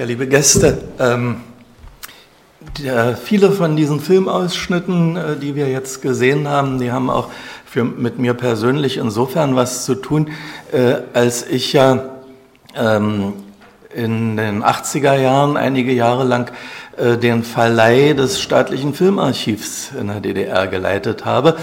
[0.00, 1.42] Ja, liebe Gäste, ähm,
[2.82, 7.28] der, viele von diesen Filmausschnitten, äh, die wir jetzt gesehen haben, die haben auch
[7.66, 10.30] für, mit mir persönlich insofern was zu tun,
[10.72, 12.14] äh, als ich ja
[12.74, 13.34] ähm,
[13.94, 16.50] in den 80er Jahren einige Jahre lang
[17.00, 21.56] den Verleih des staatlichen Filmarchivs in der DDR geleitet habe.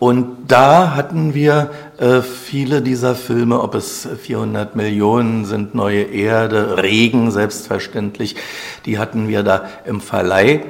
[0.00, 6.82] Und da hatten wir äh, viele dieser Filme, ob es 400 Millionen sind, Neue Erde,
[6.82, 8.36] Regen selbstverständlich,
[8.86, 10.64] die hatten wir da im Verleih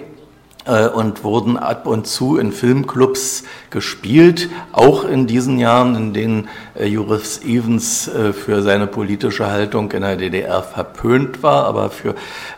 [0.66, 6.49] äh, und wurden ab und zu in Filmclubs gespielt, auch in diesen Jahren, in denen
[6.75, 12.15] äh, Joris Evans äh, für seine politische Haltung in der DDR verpönt war, aber für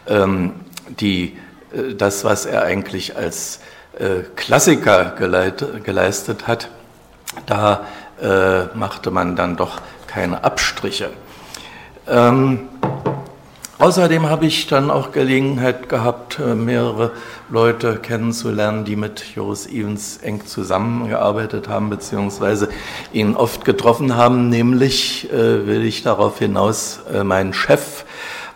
[0.06, 0.52] ähm,
[1.00, 1.41] die äh,
[1.96, 3.60] das, was er eigentlich als
[3.98, 5.14] äh, Klassiker
[5.84, 6.68] geleistet hat,
[7.46, 7.86] da
[8.20, 11.10] äh, machte man dann doch keine Abstriche.
[12.08, 12.68] Ähm,
[13.78, 17.12] außerdem habe ich dann auch Gelegenheit gehabt, mehrere
[17.48, 22.68] Leute kennenzulernen, die mit Joris Evans eng zusammengearbeitet haben, beziehungsweise
[23.12, 24.48] ihn oft getroffen haben.
[24.48, 28.04] Nämlich äh, will ich darauf hinaus äh, meinen Chef,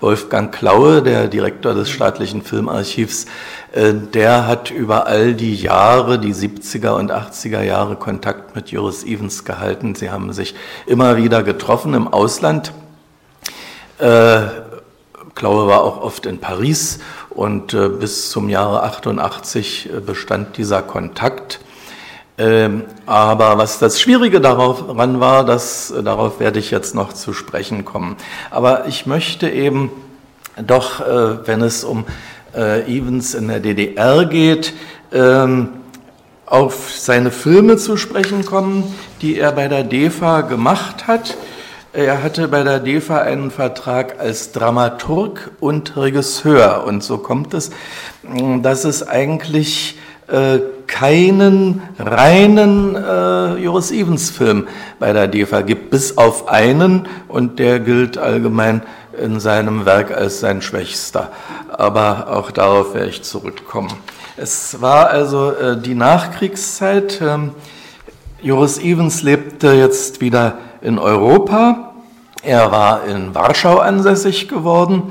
[0.01, 3.27] Wolfgang Klaue, der Direktor des staatlichen Filmarchivs,
[3.73, 9.05] äh, der hat über all die Jahre, die 70er und 80er Jahre Kontakt mit Joris
[9.05, 9.95] Evans gehalten.
[9.95, 10.55] Sie haben sich
[10.87, 12.73] immer wieder getroffen im Ausland.
[13.99, 14.43] Äh,
[15.35, 17.01] Klaue war auch oft in Paris
[17.31, 21.61] und äh, bis zum Jahre 88 bestand dieser Kontakt.
[22.39, 27.85] Ähm, aber was das Schwierige daran war, das, darauf werde ich jetzt noch zu sprechen
[27.85, 28.17] kommen.
[28.51, 29.91] Aber ich möchte eben
[30.67, 32.05] doch, äh, wenn es um
[32.55, 34.75] äh, Evans in der DDR geht,
[35.13, 35.69] ähm,
[36.45, 41.37] auf seine Filme zu sprechen kommen, die er bei der DEFA gemacht hat.
[41.93, 46.85] Er hatte bei der DEFA einen Vertrag als Dramaturg und Regisseur.
[46.87, 47.71] Und so kommt es,
[48.63, 50.06] dass es eigentlich äh,
[50.87, 54.67] keinen reinen äh, Joris Evans Film
[54.99, 58.83] bei der DEFA gibt, bis auf einen und der gilt allgemein
[59.21, 61.31] in seinem Werk als sein schwächster.
[61.71, 63.93] Aber auch darauf werde ich zurückkommen.
[64.37, 67.21] Es war also äh, die Nachkriegszeit.
[67.23, 67.53] Ähm,
[68.43, 71.95] Joris Evans lebte jetzt wieder in Europa.
[72.43, 75.11] Er war in Warschau ansässig geworden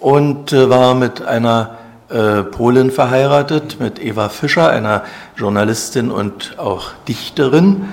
[0.00, 1.78] und äh, war mit einer
[2.08, 5.04] äh, Polin verheiratet, mit Eva Fischer, einer
[5.36, 7.88] Journalistin und auch Dichterin.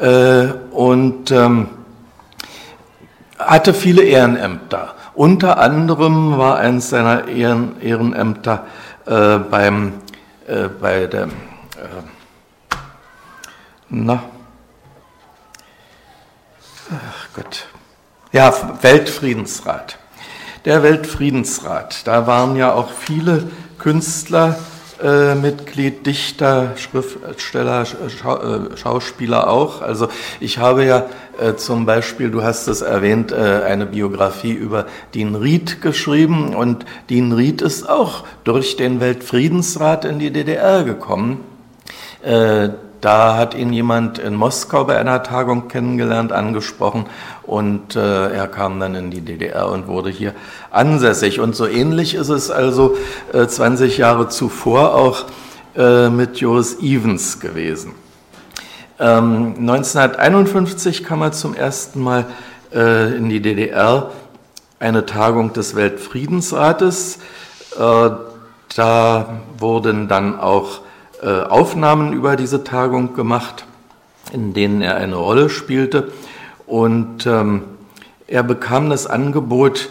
[0.00, 1.68] Äh, und ähm,
[3.38, 4.94] hatte viele Ehrenämter.
[5.14, 8.66] Unter anderem war eines seiner Ehren, Ehrenämter
[9.06, 9.94] äh, beim,
[10.46, 12.82] äh, bei dem, äh,
[13.90, 14.22] na,
[16.90, 17.66] ach Gott,
[18.32, 19.98] ja, Weltfriedensrat
[20.64, 22.06] der Weltfriedensrat.
[22.06, 23.44] Da waren ja auch viele
[23.78, 24.58] Künstler
[25.02, 29.82] äh, Mitglied, Dichter, Schriftsteller, Schau, äh, Schauspieler auch.
[29.82, 30.08] Also
[30.38, 31.06] ich habe ja
[31.40, 36.84] äh, zum Beispiel, du hast es erwähnt, äh, eine Biografie über Dean Ried geschrieben und
[37.10, 41.40] Dean Ried ist auch durch den Weltfriedensrat in die DDR gekommen.
[43.02, 47.06] Da hat ihn jemand in Moskau bei einer Tagung kennengelernt, angesprochen
[47.42, 50.34] und äh, er kam dann in die DDR und wurde hier
[50.70, 51.40] ansässig.
[51.40, 52.96] Und so ähnlich ist es also
[53.32, 55.24] äh, 20 Jahre zuvor auch
[55.76, 57.92] äh, mit Joris Evans gewesen.
[59.00, 62.26] Ähm, 1951 kam er zum ersten Mal
[62.72, 64.12] äh, in die DDR,
[64.78, 67.18] eine Tagung des Weltfriedensrates.
[67.76, 68.10] Äh,
[68.76, 70.82] da wurden dann auch
[71.26, 73.64] Aufnahmen über diese Tagung gemacht,
[74.32, 76.12] in denen er eine Rolle spielte.
[76.66, 77.62] Und ähm,
[78.26, 79.90] er bekam das Angebot,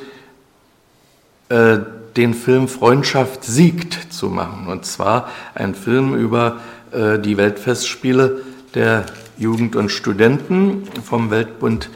[1.49, 1.79] äh,
[2.15, 4.67] den Film Freundschaft siegt zu machen.
[4.67, 6.57] Und zwar ein Film über
[6.91, 8.41] äh, die Weltfestspiele
[8.73, 9.05] der
[9.37, 11.89] Jugend und Studenten vom Weltbund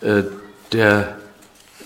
[0.00, 0.24] äh,
[0.72, 1.16] der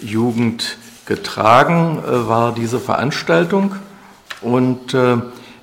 [0.00, 3.76] Jugend getragen äh, war diese Veranstaltung.
[4.40, 5.16] Und äh,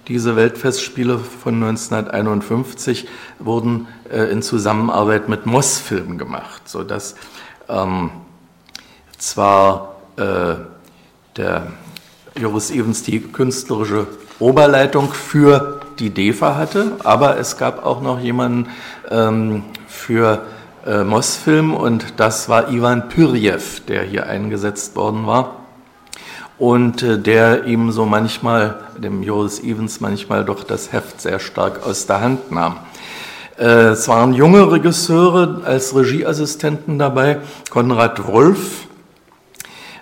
[0.08, 3.08] diese Weltfestspiele von 1951
[3.40, 7.16] wurden äh, in Zusammenarbeit mit Moss-Film gemacht, sodass
[7.70, 8.12] ähm,
[9.18, 10.56] zwar äh,
[11.38, 11.68] der
[12.36, 14.08] Joris Evans die künstlerische
[14.40, 18.70] Oberleitung für die DEFA hatte, aber es gab auch noch jemanden
[19.10, 20.44] ähm, für
[20.86, 25.62] äh, Moss-Film und das war Ivan Pyrjev, der hier eingesetzt worden war
[26.58, 31.86] und äh, der ihm so manchmal, dem Joris Evans manchmal doch das Heft sehr stark
[31.86, 32.78] aus der Hand nahm.
[33.58, 37.40] Äh, es waren junge Regisseure als Regieassistenten dabei,
[37.70, 38.88] Konrad Wolf,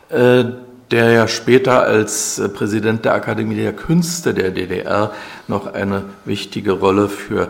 [0.09, 0.45] äh,
[0.92, 5.12] der ja später als Präsident der Akademie der Künste der DDR
[5.48, 7.48] noch eine wichtige Rolle für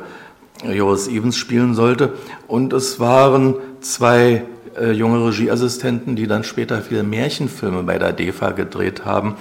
[0.64, 2.14] Joris Evans spielen sollte.
[2.48, 4.44] Und es waren zwei
[4.80, 9.36] äh, junge Regieassistenten, die dann später viele Märchenfilme bei der DEFA gedreht haben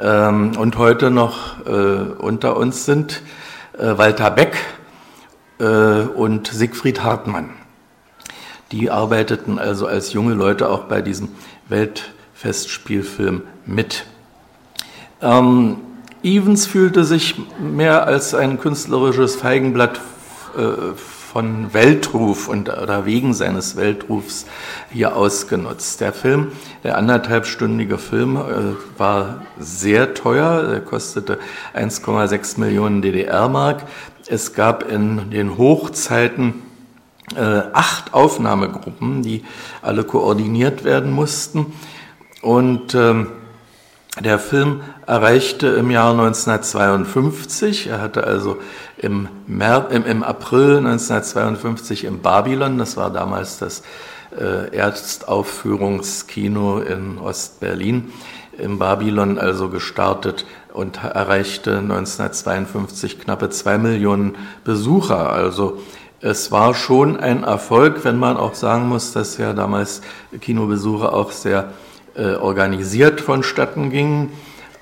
[0.00, 3.22] ähm, und heute noch äh, unter uns sind.
[3.78, 4.56] Äh, Walter Beck
[5.58, 7.50] äh, und Siegfried Hartmann.
[8.72, 11.28] Die arbeiteten also als junge Leute auch bei diesem
[11.68, 14.04] Weltfestspielfilm mit.
[15.20, 15.76] Ähm,
[16.22, 20.00] Evans fühlte sich mehr als ein künstlerisches Feigenblatt
[20.56, 20.94] äh,
[21.34, 24.46] von Weltruf und oder wegen seines Weltrufs
[24.92, 26.00] hier ausgenutzt.
[26.00, 26.52] Der Film,
[26.84, 30.62] der anderthalbstündige Film, äh, war sehr teuer.
[30.72, 31.40] Er kostete
[31.74, 33.82] 1,6 Millionen DDR-Mark.
[34.28, 36.62] Es gab in den Hochzeiten
[37.34, 37.40] äh,
[37.72, 39.42] acht Aufnahmegruppen, die
[39.82, 41.72] alle koordiniert werden mussten.
[42.42, 43.26] Und ähm,
[44.20, 48.58] der Film erreichte im Jahr 1952, er hatte also
[48.96, 53.82] im, März, im, im April 1952 im Babylon, das war damals das
[54.38, 58.12] äh, Erstaufführungskino in Ostberlin,
[58.56, 65.32] im Babylon also gestartet und erreichte 1952 knappe zwei Millionen Besucher.
[65.32, 65.80] Also
[66.20, 70.02] es war schon ein Erfolg, wenn man auch sagen muss, dass ja damals
[70.40, 71.72] Kinobesuche auch sehr
[72.16, 74.32] äh, organisiert vonstatten gingen.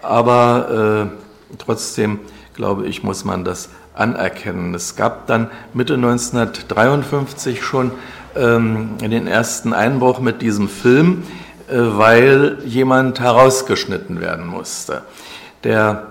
[0.03, 2.21] Aber äh, trotzdem,
[2.55, 4.75] glaube ich, muss man das anerkennen.
[4.75, 7.93] Es gab dann Mitte 1953 schon
[8.35, 11.25] ähm, den ersten Einbruch mit diesem Film,
[11.69, 15.03] äh, weil jemand herausgeschnitten werden musste.
[15.65, 16.07] Der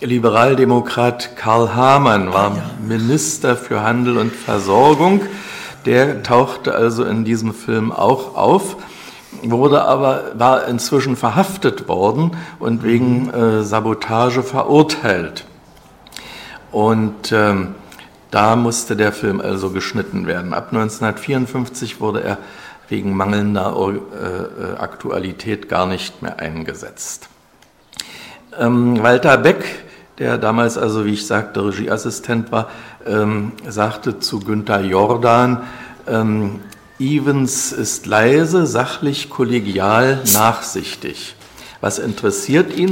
[0.00, 2.56] Liberaldemokrat Karl Hamann war
[2.86, 5.22] Minister für Handel und Versorgung.
[5.86, 8.76] Der tauchte also in diesem Film auch auf
[9.42, 15.44] wurde aber, war inzwischen verhaftet worden und wegen äh, Sabotage verurteilt.
[16.72, 17.74] Und ähm,
[18.30, 20.52] da musste der Film also geschnitten werden.
[20.52, 22.38] Ab 1954 wurde er
[22.88, 27.28] wegen mangelnder äh, äh, Aktualität gar nicht mehr eingesetzt.
[28.58, 29.64] Ähm, Walter Beck,
[30.18, 32.68] der damals also, wie ich sagte, Regieassistent war,
[33.06, 35.62] ähm, sagte zu Günther Jordan,
[36.06, 36.60] ähm,
[37.00, 41.36] Evans ist leise, sachlich, kollegial, nachsichtig.
[41.80, 42.90] Was interessiert ihn?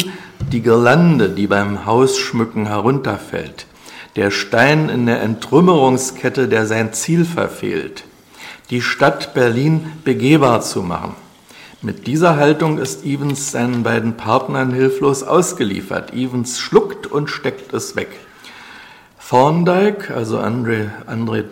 [0.52, 3.66] Die Girlande, die beim Hausschmücken herunterfällt.
[4.14, 8.04] Der Stein in der Entrümmerungskette, der sein Ziel verfehlt.
[8.70, 11.16] Die Stadt Berlin begehbar zu machen.
[11.82, 16.12] Mit dieser Haltung ist Evans seinen beiden Partnern hilflos ausgeliefert.
[16.12, 18.10] Evans schluckt und steckt es weg.
[19.28, 21.44] Thorndike, also Andre, Andre,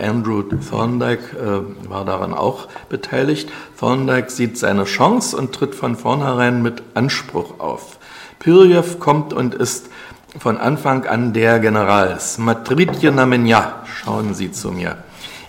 [0.00, 3.50] Andrew Thorndike äh, war daran auch beteiligt.
[3.78, 7.98] Thorndike sieht seine Chance und tritt von vornherein mit Anspruch auf.
[8.38, 9.90] Pirjev kommt und ist
[10.38, 12.38] von Anfang an der Generals.
[12.38, 14.96] Matridje Namenja, schauen Sie zu mir.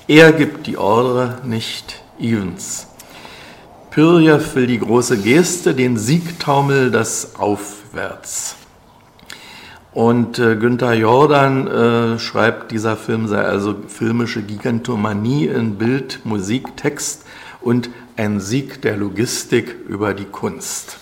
[0.07, 2.87] Er gibt die Ordre, nicht Evans.
[3.91, 8.58] Pirjev will die große Geste, den Siegtaumel, das Aufwärts.
[9.91, 16.77] Und äh, Günther Jordan äh, schreibt, dieser Film sei also filmische Gigantomanie in Bild, Musik,
[16.77, 17.25] Text
[17.61, 20.97] und ein Sieg der Logistik über die Kunst.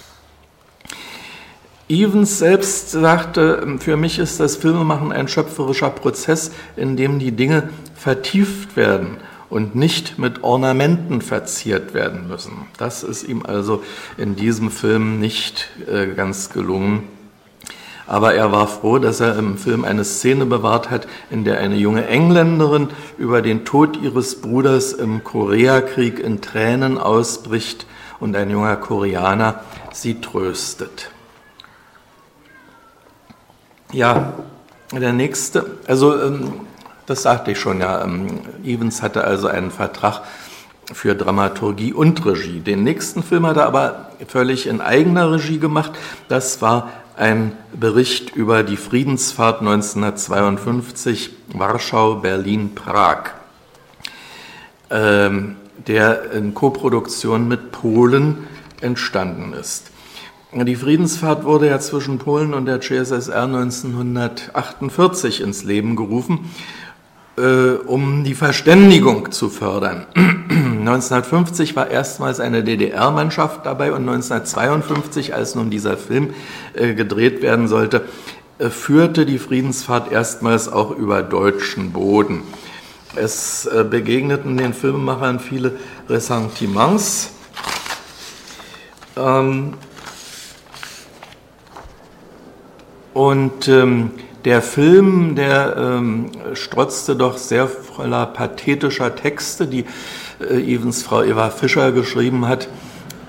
[1.90, 7.70] Evans selbst sagte, für mich ist das Filmemachen ein schöpferischer Prozess, in dem die Dinge
[7.96, 9.18] vertieft werden
[9.50, 12.68] und nicht mit Ornamenten verziert werden müssen.
[12.78, 13.84] Das ist ihm also
[14.18, 17.04] in diesem Film nicht äh, ganz gelungen.
[18.08, 21.76] Aber er war froh, dass er im Film eine Szene bewahrt hat, in der eine
[21.76, 27.86] junge Engländerin über den Tod ihres Bruders im Koreakrieg in Tränen ausbricht
[28.20, 29.62] und ein junger Koreaner
[29.92, 31.12] sie tröstet.
[33.92, 34.34] Ja,
[34.94, 36.54] der nächste, also ähm,
[37.06, 38.28] das sagte ich schon, ja, ähm,
[38.64, 40.22] Evans hatte also einen Vertrag
[40.94, 42.60] für Dramaturgie und Regie.
[42.62, 45.92] Den nächsten Film hat er aber völlig in eigener Regie gemacht.
[46.30, 53.32] Das war ein Bericht über die Friedensfahrt 1952 Warschau, Berlin, Prag,
[54.92, 55.56] ähm,
[55.88, 58.48] der in Koproduktion mit Polen
[58.82, 59.92] entstanden ist.
[60.54, 66.52] Die Friedensfahrt wurde ja zwischen Polen und der CSSR 1948 ins Leben gerufen
[67.38, 70.06] äh, um die Verständigung zu fördern.
[70.16, 76.34] 1950 war erstmals eine DDR-Mannschaft dabei und 1952, als nun dieser Film
[76.74, 78.06] äh, gedreht werden sollte,
[78.58, 82.42] äh, führte die Friedensfahrt erstmals auch über deutschen Boden.
[83.16, 85.78] Es äh, begegneten den Filmemachern viele
[86.10, 87.32] Ressentiments.
[89.16, 89.74] Ähm,
[93.14, 94.12] und ähm,
[94.46, 99.86] der Film, der ähm, strotzte doch sehr voller pathetischer Texte, die
[100.40, 102.68] äh, Evans Frau Eva Fischer geschrieben hat.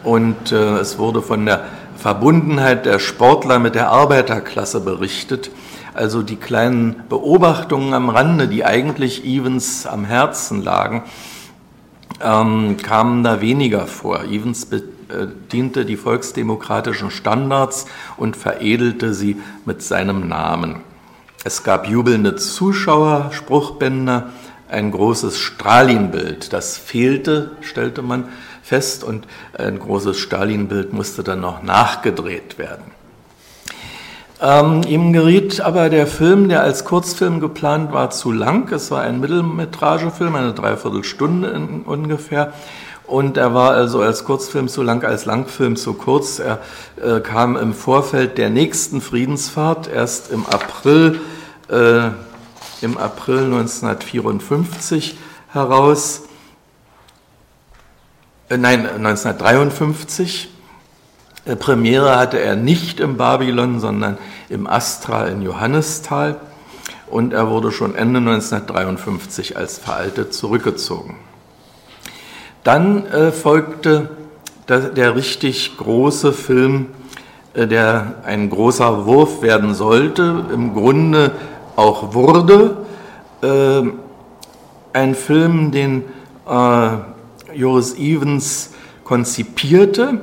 [0.04, 1.64] Und äh, es wurde von der
[1.96, 5.50] Verbundenheit der Sportler mit der Arbeiterklasse berichtet.
[5.94, 11.02] Also die kleinen Beobachtungen am Rande, die eigentlich Evans am Herzen lagen,
[12.22, 14.24] ähm, kamen da weniger vor.
[14.24, 17.86] Evans bediente die volksdemokratischen Standards
[18.16, 20.82] und veredelte sie mit seinem Namen.
[21.48, 24.26] Es gab jubelnde Zuschauer, Spruchbänder,
[24.68, 26.52] ein großes Stalin-Bild.
[26.52, 28.24] Das fehlte, stellte man
[28.62, 29.26] fest, und
[29.56, 32.92] ein großes Stalin-Bild musste dann noch nachgedreht werden.
[34.42, 38.70] Ähm, ihm geriet aber der Film, der als Kurzfilm geplant war, zu lang.
[38.70, 42.52] Es war ein Mittelmetragefilm, eine Dreiviertelstunde ungefähr.
[43.06, 46.40] Und er war also als Kurzfilm zu lang, als Langfilm zu kurz.
[46.40, 46.58] Er
[47.02, 51.18] äh, kam im Vorfeld der nächsten Friedensfahrt erst im April,
[51.68, 52.10] äh,
[52.80, 55.18] im April 1954
[55.52, 56.22] heraus.
[58.48, 60.48] Äh, nein, 1953.
[61.44, 66.40] Äh, Premiere hatte er nicht im Babylon, sondern im Astra in Johannisthal
[67.10, 71.16] und er wurde schon Ende 1953 als veraltet zurückgezogen.
[72.64, 74.10] Dann äh, folgte
[74.68, 76.88] der, der, richtig große Film,
[77.54, 81.32] äh, der ein großer Wurf werden sollte, im Grunde
[81.78, 82.76] auch wurde.
[83.40, 83.82] Äh,
[84.92, 86.02] ein Film, den
[86.48, 86.88] äh,
[87.54, 90.22] Joris Evans konzipierte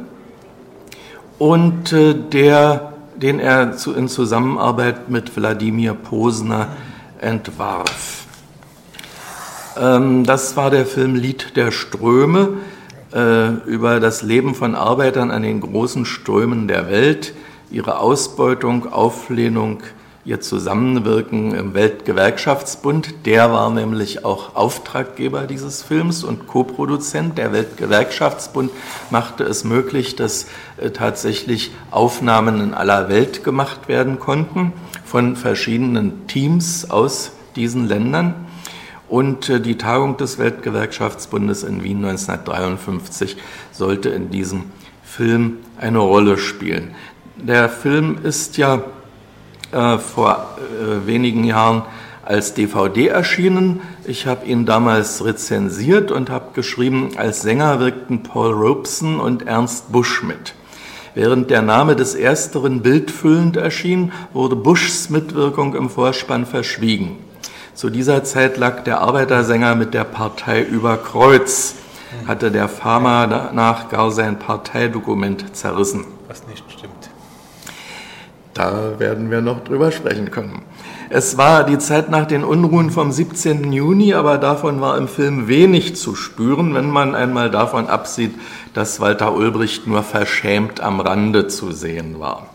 [1.40, 6.68] und äh, der, den er zu, in Zusammenarbeit mit Wladimir Posner
[7.22, 8.26] entwarf.
[9.78, 12.50] Ähm, das war der Film Lied der Ströme
[13.14, 17.34] äh, über das Leben von Arbeitern an den großen Strömen der Welt,
[17.72, 19.80] ihre Ausbeutung, Auflehnung,
[20.26, 23.28] ihr Zusammenwirken im Weltgewerkschaftsbund.
[23.28, 27.38] Der war nämlich auch Auftraggeber dieses Films und Co-Produzent.
[27.38, 28.72] Der Weltgewerkschaftsbund
[29.12, 34.74] machte es möglich, dass äh, tatsächlich Aufnahmen in aller Welt gemacht werden konnten
[35.06, 38.34] von verschiedenen Teams aus diesen Ländern.
[39.08, 43.38] Und äh, die Tagung des Weltgewerkschaftsbundes in Wien 1953
[43.72, 44.72] sollte in diesem
[45.04, 46.96] Film eine Rolle spielen.
[47.38, 48.82] Der Film ist ja
[49.76, 51.84] äh, vor äh, wenigen Jahren
[52.24, 53.82] als DVD erschienen.
[54.06, 59.92] Ich habe ihn damals rezensiert und habe geschrieben, als Sänger wirkten Paul Robeson und Ernst
[59.92, 60.56] Busch mit.
[61.14, 67.18] Während der Name des Ersteren bildfüllend erschien, wurde Buschs Mitwirkung im Vorspann verschwiegen.
[67.74, 71.76] Zu dieser Zeit lag der Arbeitersänger mit der Partei über Kreuz,
[72.28, 76.15] hatte der Pharma danach gar sein Parteidokument zerrissen.
[78.56, 80.62] Da werden wir noch drüber sprechen können.
[81.10, 83.74] Es war die Zeit nach den Unruhen vom 17.
[83.74, 88.34] Juni, aber davon war im Film wenig zu spüren, wenn man einmal davon absieht,
[88.74, 92.48] dass Walter Ulbricht nur verschämt am Rande zu sehen war.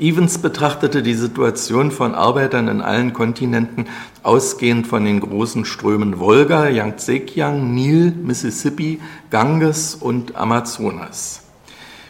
[0.00, 3.86] Evans betrachtete die Situation von Arbeitern in allen Kontinenten
[4.24, 9.00] ausgehend von den großen Strömen Wolga, Yangtze-Kiang, Nil, Mississippi,
[9.30, 11.47] Ganges und Amazonas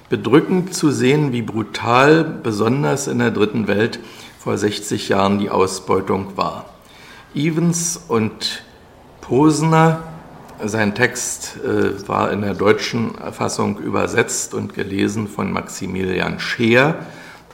[0.08, 4.00] bedrückend zu sehen, wie brutal, besonders in der dritten Welt,
[4.38, 6.66] vor 60 Jahren die Ausbeutung war.
[7.34, 8.62] Evans und
[9.20, 10.02] Posner,
[10.64, 16.96] sein Text äh, war in der deutschen Fassung übersetzt und gelesen von Maximilian Scheer,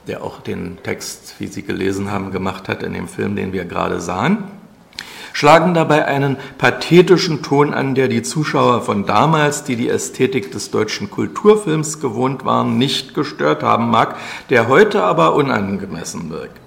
[0.07, 3.65] der auch den Text, wie Sie gelesen haben, gemacht hat in dem Film, den wir
[3.65, 4.54] gerade sahen
[5.35, 10.71] schlagen dabei einen pathetischen Ton an, der die Zuschauer von damals, die die Ästhetik des
[10.71, 14.15] deutschen Kulturfilms gewohnt waren, nicht gestört haben mag,
[14.49, 16.61] der heute aber unangemessen wirkt.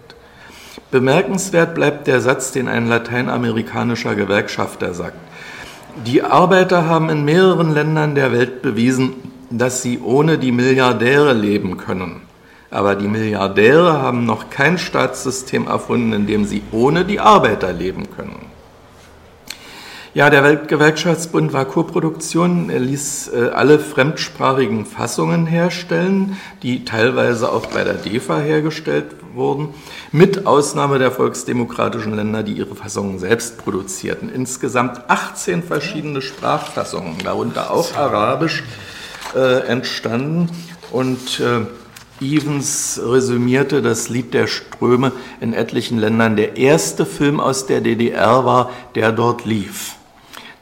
[0.91, 5.17] Bemerkenswert bleibt der Satz, den ein lateinamerikanischer Gewerkschafter sagt.
[6.05, 9.15] Die Arbeiter haben in mehreren Ländern der Welt bewiesen,
[9.49, 12.21] dass sie ohne die Milliardäre leben können.
[12.71, 18.11] Aber die Milliardäre haben noch kein Staatssystem erfunden, in dem sie ohne die Arbeiter leben
[18.15, 18.48] können.
[20.19, 22.71] Ja, der Weltgewerkschaftsbund war Koproduktion.
[22.71, 29.69] Er ließ äh, alle fremdsprachigen Fassungen herstellen, die teilweise auch bei der DEFA hergestellt wurden,
[30.11, 34.29] mit Ausnahme der volksdemokratischen Länder, die ihre Fassungen selbst produzierten.
[34.29, 38.65] Insgesamt 18 verschiedene Sprachfassungen, darunter auch Arabisch,
[39.37, 40.49] äh, entstanden.
[40.91, 41.61] Und äh,
[42.21, 46.35] Evans resümierte das Lied der Ströme in etlichen Ländern.
[46.35, 49.95] Der erste Film aus der DDR war, der dort lief.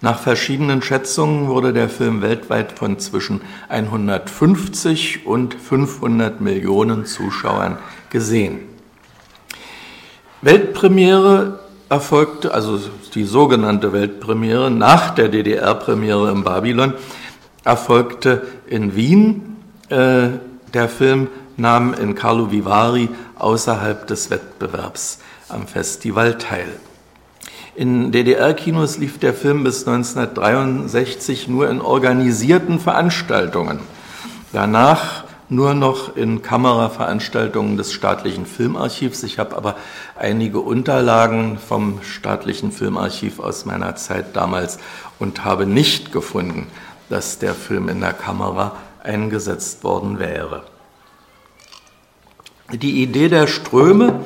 [0.03, 7.79] Nach verschiedenen Schätzungen wurde der Film weltweit von zwischen 150 und 500 Millionen Zuschauern
[8.11, 8.61] gesehen.
[10.43, 12.79] Weltpremiere erfolgte, also
[13.15, 16.93] die sogenannte Weltpremiere nach der DDR-Premiere im Babylon,
[17.65, 19.57] erfolgte in Wien.
[19.89, 20.29] Äh,
[20.75, 26.69] der Film nahm in Carlo Vivari außerhalb des Wettbewerbs am Festival teil.
[27.77, 33.81] In DDR-Kinos lief der Film bis 1963 nur in organisierten Veranstaltungen.
[34.55, 39.23] Danach nur noch in Kameraveranstaltungen des staatlichen Filmarchivs.
[39.25, 39.77] Ich habe aber
[40.19, 44.79] einige Unterlagen vom staatlichen Filmarchiv aus meiner Zeit damals
[45.19, 46.69] und habe nicht gefunden,
[47.11, 50.63] dass der Film in der Kamera eingesetzt worden wäre.
[52.73, 54.25] Die Idee der Ströme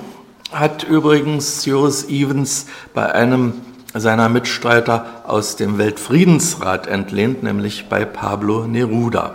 [0.52, 3.54] hat übrigens Joris Evans bei einem
[3.94, 9.34] seiner Mitstreiter aus dem Weltfriedensrat entlehnt, nämlich bei Pablo Neruda.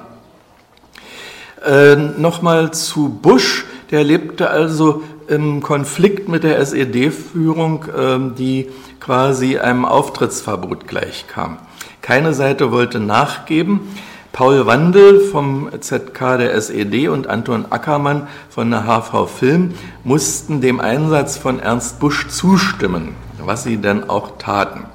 [1.66, 8.70] Äh, Nochmal zu Bush, der lebte also im Konflikt mit der SED-Führung, äh, die
[9.00, 11.58] quasi einem Auftrittsverbot gleichkam.
[12.02, 13.82] Keine Seite wollte nachgeben.
[14.36, 20.82] Paul Wandel vom ZK der SED und Anton Ackermann von der HV Film mussten dem
[20.82, 24.88] Einsatz von Ernst Busch zustimmen, was sie denn auch taten.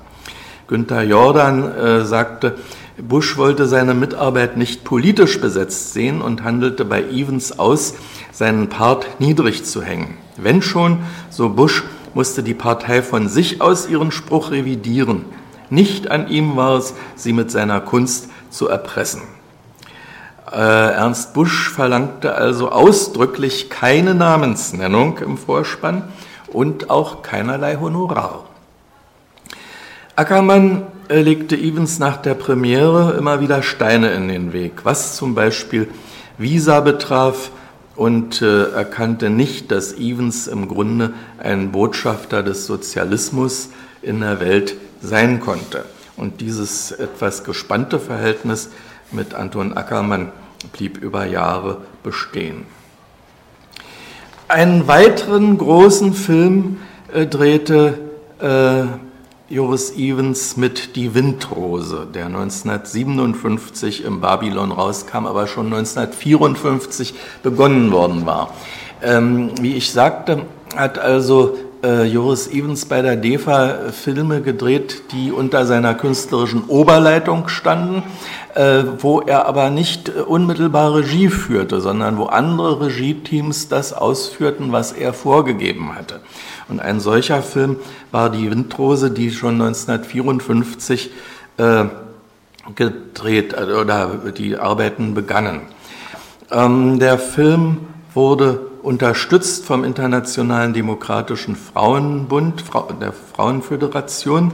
[0.66, 2.58] Günther Jordan äh, sagte,
[2.98, 7.94] Bush wollte seine Mitarbeit nicht politisch besetzt sehen und handelte bei Evans aus,
[8.32, 10.18] seinen Part niedrig zu hängen.
[10.36, 10.98] Wenn schon,
[11.30, 11.82] so Bush,
[12.12, 15.24] musste die Partei von sich aus ihren Spruch revidieren.
[15.70, 19.22] Nicht an ihm war es, sie mit seiner Kunst zu erpressen.
[20.52, 26.04] Äh, Ernst Busch verlangte also ausdrücklich keine Namensnennung im Vorspann
[26.48, 28.46] und auch keinerlei Honorar.
[30.16, 35.34] Ackermann äh, legte Evans nach der Premiere immer wieder Steine in den Weg, was zum
[35.34, 35.88] Beispiel
[36.36, 37.50] Visa betraf
[37.96, 43.70] und äh, erkannte nicht, dass Evans im Grunde ein Botschafter des Sozialismus
[44.02, 45.84] in der Welt sein konnte.
[46.20, 48.68] Und dieses etwas gespannte Verhältnis
[49.10, 50.32] mit Anton Ackermann
[50.70, 52.66] blieb über Jahre bestehen.
[54.46, 56.76] Einen weiteren großen Film
[57.10, 57.98] äh, drehte
[58.38, 58.82] äh,
[59.48, 68.26] Joris Evans mit Die Windrose, der 1957 im Babylon rauskam, aber schon 1954 begonnen worden
[68.26, 68.52] war.
[69.02, 70.42] Ähm, wie ich sagte,
[70.76, 77.48] hat also äh, Joris Evans bei der DEFA Filme gedreht, die unter seiner künstlerischen Oberleitung
[77.48, 78.02] standen,
[78.54, 84.92] äh, wo er aber nicht unmittelbar Regie führte, sondern wo andere Regie-Teams das ausführten, was
[84.92, 86.20] er vorgegeben hatte.
[86.68, 87.76] Und ein solcher Film
[88.10, 91.10] war die Windrose, die schon 1954
[91.56, 91.84] äh,
[92.74, 95.62] gedreht äh, oder die Arbeiten begannen.
[96.50, 97.78] Ähm, der Film
[98.14, 102.64] wurde unterstützt vom Internationalen Demokratischen Frauenbund,
[103.00, 104.52] der Frauenföderation,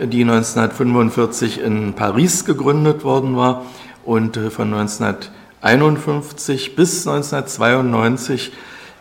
[0.00, 3.66] die 1945 in Paris gegründet worden war
[4.04, 8.52] und äh, von 1951 bis 1992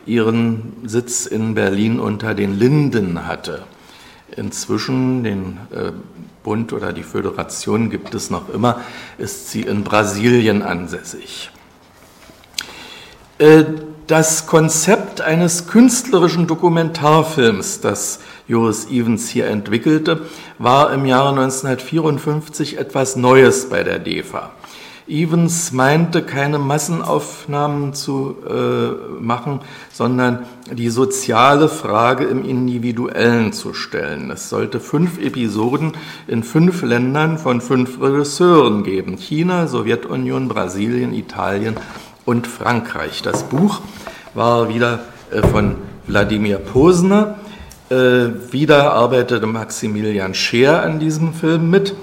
[0.06, 3.64] ihren Sitz in Berlin unter den Linden hatte.
[4.36, 5.92] Inzwischen, den äh,
[6.44, 8.82] Bund oder die Föderation gibt es noch immer,
[9.18, 11.52] ist sie in Brasilien ansässig.
[14.10, 20.22] Das Konzept eines künstlerischen Dokumentarfilms, das Joris Evans hier entwickelte,
[20.58, 24.50] war im Jahre 1954 etwas Neues bei der DEFA.
[25.08, 29.60] Evans meinte, keine Massenaufnahmen zu äh, machen,
[29.92, 34.32] sondern die soziale Frage im Individuellen zu stellen.
[34.32, 35.92] Es sollte fünf Episoden
[36.26, 39.18] in fünf Ländern von fünf Regisseuren geben.
[39.18, 41.76] China, Sowjetunion, Brasilien, Italien
[42.30, 43.24] und Frankreich.
[43.24, 43.82] Das Buch
[44.36, 45.00] war wieder
[45.32, 47.40] äh, von Wladimir Posner.
[47.90, 51.96] Äh, wieder arbeitete Maximilian Scheer an diesem Film mit.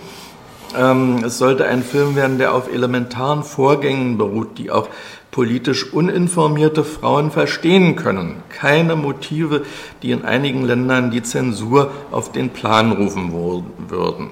[0.77, 4.89] Ähm, es sollte ein Film werden, der auf elementaren Vorgängen beruht, die auch
[5.31, 8.43] politisch uninformierte Frauen verstehen können.
[8.49, 9.63] Keine Motive,
[10.03, 14.31] die in einigen Ländern die Zensur auf den Plan rufen würden.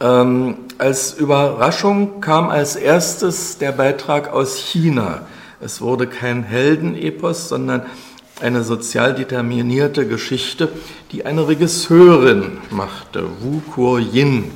[0.00, 5.22] Ähm, als Überraschung kam als erstes der Beitrag aus China.
[5.60, 7.82] Es wurde kein Heldenepos, sondern
[8.40, 10.68] eine sozial determinierte Geschichte,
[11.12, 14.50] die eine Regisseurin machte, Wu Kuo-yin.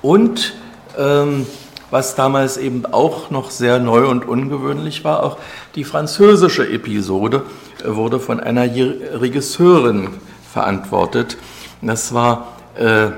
[0.00, 0.54] Und
[0.98, 1.46] ähm,
[1.90, 5.38] was damals eben auch noch sehr neu und ungewöhnlich war, auch
[5.74, 7.42] die französische Episode
[7.84, 10.08] äh, wurde von einer Regisseurin
[10.52, 11.36] verantwortet.
[11.82, 13.10] Das war äh,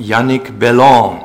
[0.00, 1.18] Yannick Bellon.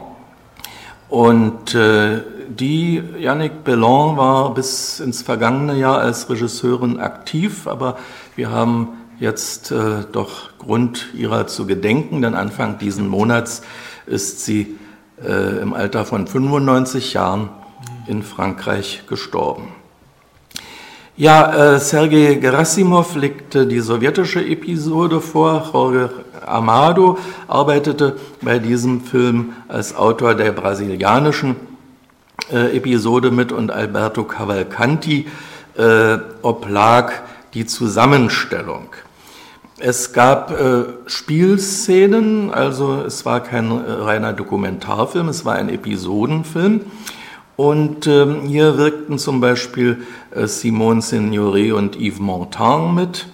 [1.09, 7.97] Und äh, die Yannick Bellon war bis ins vergangene Jahr als Regisseurin aktiv, aber
[8.35, 13.61] wir haben jetzt äh, doch Grund, ihrer zu gedenken, denn Anfang diesen Monats
[14.05, 14.77] ist sie
[15.23, 17.49] äh, im Alter von 95 Jahren
[18.07, 19.74] in Frankreich gestorben.
[21.17, 25.69] Ja, äh, Sergei Gerasimov legte die sowjetische Episode vor.
[25.71, 26.10] Jorge
[26.45, 31.56] Amado arbeitete bei diesem Film als Autor der brasilianischen
[32.51, 35.28] äh, Episode mit und Alberto Cavalcanti
[35.78, 37.13] äh, oblag
[37.54, 38.89] die Zusammenstellung.
[39.80, 46.82] Es gab äh, Spielszenen, also es war kein äh, reiner Dokumentarfilm, es war ein Episodenfilm.
[47.58, 53.28] Und ähm, hier wirkten zum Beispiel äh, Simone Signoret und Yves Montand mit.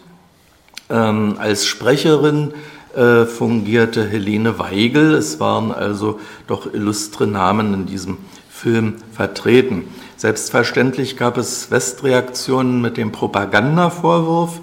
[0.89, 2.53] Ähm, als Sprecherin
[2.95, 5.15] äh, fungierte Helene Weigel.
[5.15, 8.17] Es waren also doch illustre Namen in diesem
[8.49, 9.85] Film vertreten.
[10.17, 14.59] Selbstverständlich gab es Westreaktionen mit dem Propagandavorwurf.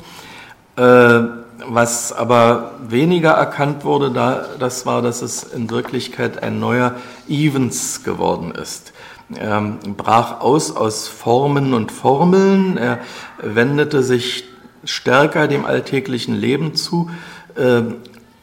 [0.77, 1.21] Äh,
[1.67, 6.95] was aber weniger erkannt wurde, da, das war, dass es in Wirklichkeit ein neuer
[7.29, 8.93] Evans geworden ist.
[9.35, 9.61] Er
[9.97, 13.01] brach aus aus Formen und Formeln, er
[13.43, 14.45] wendete sich
[14.85, 17.11] stärker dem alltäglichen Leben zu,
[17.55, 17.83] äh,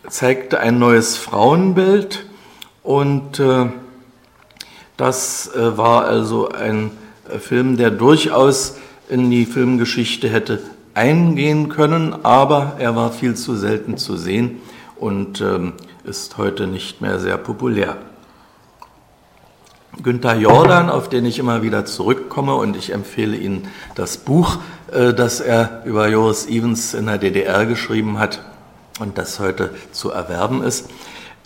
[0.07, 2.25] zeigte ein neues Frauenbild
[2.83, 3.65] und äh,
[4.97, 6.91] das äh, war also ein
[7.29, 8.77] äh, Film, der durchaus
[9.09, 10.61] in die Filmgeschichte hätte
[10.93, 14.61] eingehen können, aber er war viel zu selten zu sehen
[14.95, 17.97] und ähm, ist heute nicht mehr sehr populär.
[20.03, 24.58] Günther Jordan, auf den ich immer wieder zurückkomme und ich empfehle Ihnen das Buch,
[24.91, 28.41] äh, das er über Joris Evans in der DDR geschrieben hat
[28.99, 30.89] und das heute zu erwerben ist.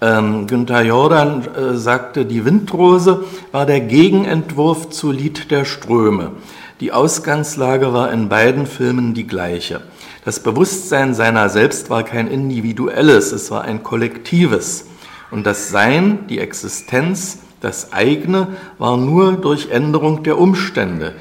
[0.02, 6.32] Ähm, Günther Jordan äh, sagte, die Windrose war der Gegenentwurf zu Lied der Ströme.
[6.80, 9.82] Die Ausgangslage war in beiden Filmen die gleiche.
[10.24, 14.86] Das Bewusstsein seiner selbst war kein individuelles, es war ein kollektives.
[15.32, 21.13] Und das Sein, die Existenz, das eigene war nur durch Änderung der Umstände,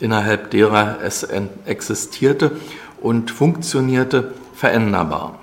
[0.00, 1.26] innerhalb derer es
[1.64, 2.52] existierte
[3.00, 5.38] und funktionierte, veränderbar.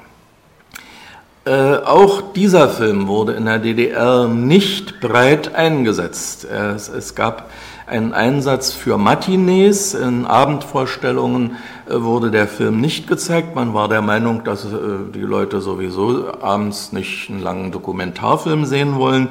[1.43, 6.45] Äh, auch dieser Film wurde in der DDR nicht breit eingesetzt.
[6.45, 7.49] Es, es gab
[7.91, 9.93] einen Einsatz für Matinees.
[9.93, 11.57] In Abendvorstellungen
[11.89, 13.53] äh, wurde der Film nicht gezeigt.
[13.53, 14.69] Man war der Meinung, dass äh,
[15.13, 19.27] die Leute sowieso abends nicht einen langen Dokumentarfilm sehen wollen.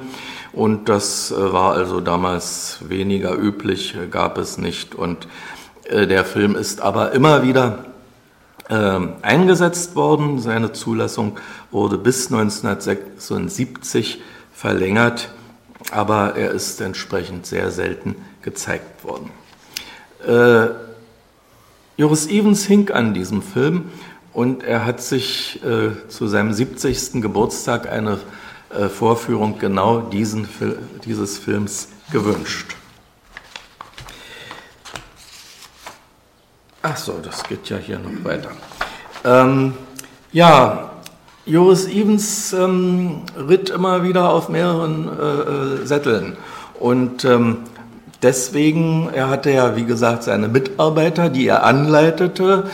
[0.53, 4.95] Und das äh, war also damals weniger üblich, gab es nicht.
[4.95, 5.27] Und
[5.91, 7.87] der Film ist aber immer wieder
[8.69, 10.39] ähm, eingesetzt worden.
[10.39, 11.37] Seine Zulassung
[11.73, 15.31] wurde bis 1976 verlängert,
[15.91, 19.31] aber er ist entsprechend sehr selten gezeigt worden.
[20.27, 20.75] Äh,
[21.97, 23.91] Joris Evans hing an diesem Film
[24.33, 27.21] und er hat sich äh, zu seinem 70.
[27.21, 28.19] Geburtstag eine
[28.71, 30.49] äh, Vorführung genau diesen,
[31.05, 32.77] dieses Films gewünscht.
[36.83, 38.51] Ach so, das geht ja hier noch weiter.
[39.25, 39.75] Ähm,
[40.33, 40.93] ja,
[41.45, 46.37] Joris Evans ähm, ritt immer wieder auf mehreren äh, äh, Sätteln
[46.79, 47.65] und ähm,
[48.23, 52.65] deswegen, er hatte ja, wie gesagt, seine Mitarbeiter, die er anleitete,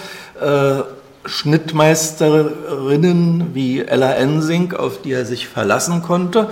[0.41, 0.83] äh,
[1.29, 6.49] Schnittmeisterinnen wie Ella Ensing, auf die er sich verlassen konnte.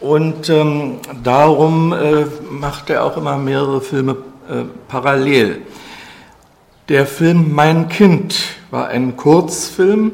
[0.00, 4.16] Und ähm, darum äh, machte er auch immer mehrere Filme
[4.48, 5.62] äh, parallel.
[6.88, 8.36] Der Film Mein Kind
[8.70, 10.12] war ein Kurzfilm,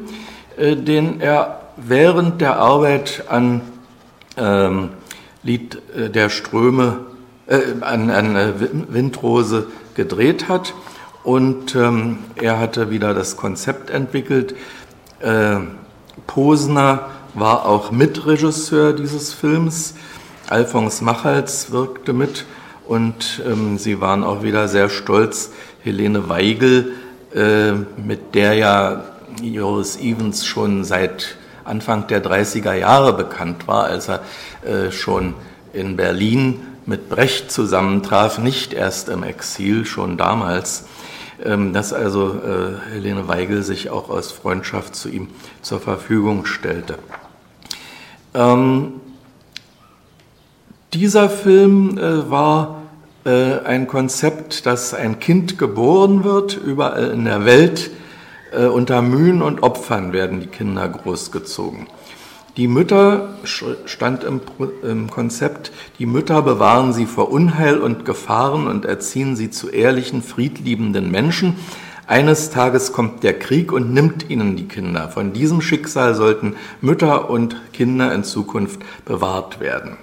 [0.57, 3.61] äh, den er während der Arbeit an
[4.37, 4.89] ähm,
[5.43, 7.05] Lied äh, der Ströme,
[7.47, 8.53] äh, an, an äh,
[8.89, 10.73] Windrose gedreht hat.
[11.23, 14.55] Und ähm, er hatte wieder das Konzept entwickelt.
[15.19, 15.57] Äh,
[16.27, 19.95] Posner war auch Mitregisseur dieses Films.
[20.47, 22.45] Alphons Machals wirkte mit
[22.87, 25.51] und ähm, sie waren auch wieder sehr stolz,
[25.83, 26.93] Helene Weigel,
[27.33, 29.03] äh, mit der ja
[29.41, 34.21] Joris Evans schon seit Anfang der 30er Jahre bekannt war, als er
[34.63, 35.33] äh, schon
[35.73, 40.85] in Berlin mit Brecht zusammentraf, nicht erst im Exil, schon damals,
[41.43, 45.27] ähm, dass also äh, Helene Weigel sich auch aus Freundschaft zu ihm
[45.61, 46.97] zur Verfügung stellte.
[48.33, 49.01] Ähm,
[50.93, 52.83] dieser Film äh, war
[53.25, 57.91] äh, ein Konzept, dass ein Kind geboren wird, überall in der Welt.
[58.73, 61.87] Unter Mühen und Opfern werden die Kinder großgezogen.
[62.57, 64.39] Die Mütter, stand im,
[64.81, 70.21] im, Konzept, die Mütter bewahren sie vor Unheil und Gefahren und erziehen sie zu ehrlichen,
[70.21, 71.57] friedliebenden Menschen.
[72.07, 75.09] Eines Tages kommt der Krieg und nimmt ihnen die Kinder.
[75.09, 79.97] Von diesem Schicksal sollten Mütter und Kinder in Zukunft bewahrt werden.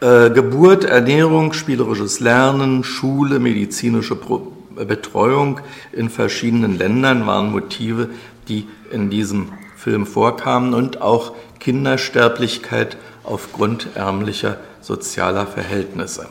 [0.00, 5.60] Äh, Geburt, Ernährung, spielerisches Lernen, Schule, medizinische Pro Betreuung
[5.92, 8.08] in verschiedenen Ländern waren Motive,
[8.48, 9.48] die in diesem
[9.82, 16.28] Film vorkamen und auch Kindersterblichkeit aufgrund ärmlicher sozialer Verhältnisse.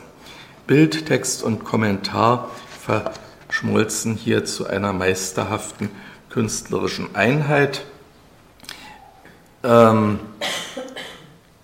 [0.66, 2.48] Bild, Text und Kommentar
[2.80, 5.90] verschmolzen hier zu einer meisterhaften
[6.30, 7.84] künstlerischen Einheit.
[9.62, 10.18] Ähm,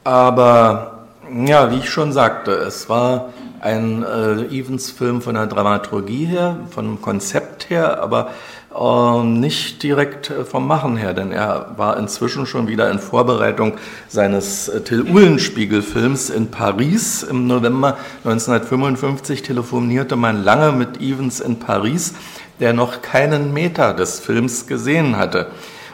[0.05, 1.07] aber
[1.47, 7.01] ja, wie ich schon sagte, es war ein äh, Evans-Film von der Dramaturgie her, vom
[7.01, 8.31] Konzept her, aber
[8.75, 13.79] äh, nicht direkt äh, vom Machen her, denn er war inzwischen schon wieder in Vorbereitung
[14.09, 17.23] seines äh, Till Uhlenspiegel-Films in Paris.
[17.23, 22.15] Im November 1955 telefonierte man lange mit Evans in Paris,
[22.61, 25.47] der noch keinen Meter des Films gesehen hatte.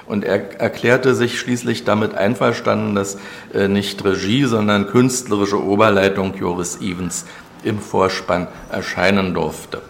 [0.06, 3.16] Und er erklärte sich schließlich damit einverstanden, dass
[3.54, 7.24] nicht Regie, sondern künstlerische Oberleitung Joris Evans
[7.62, 9.80] im Vorspann erscheinen durfte.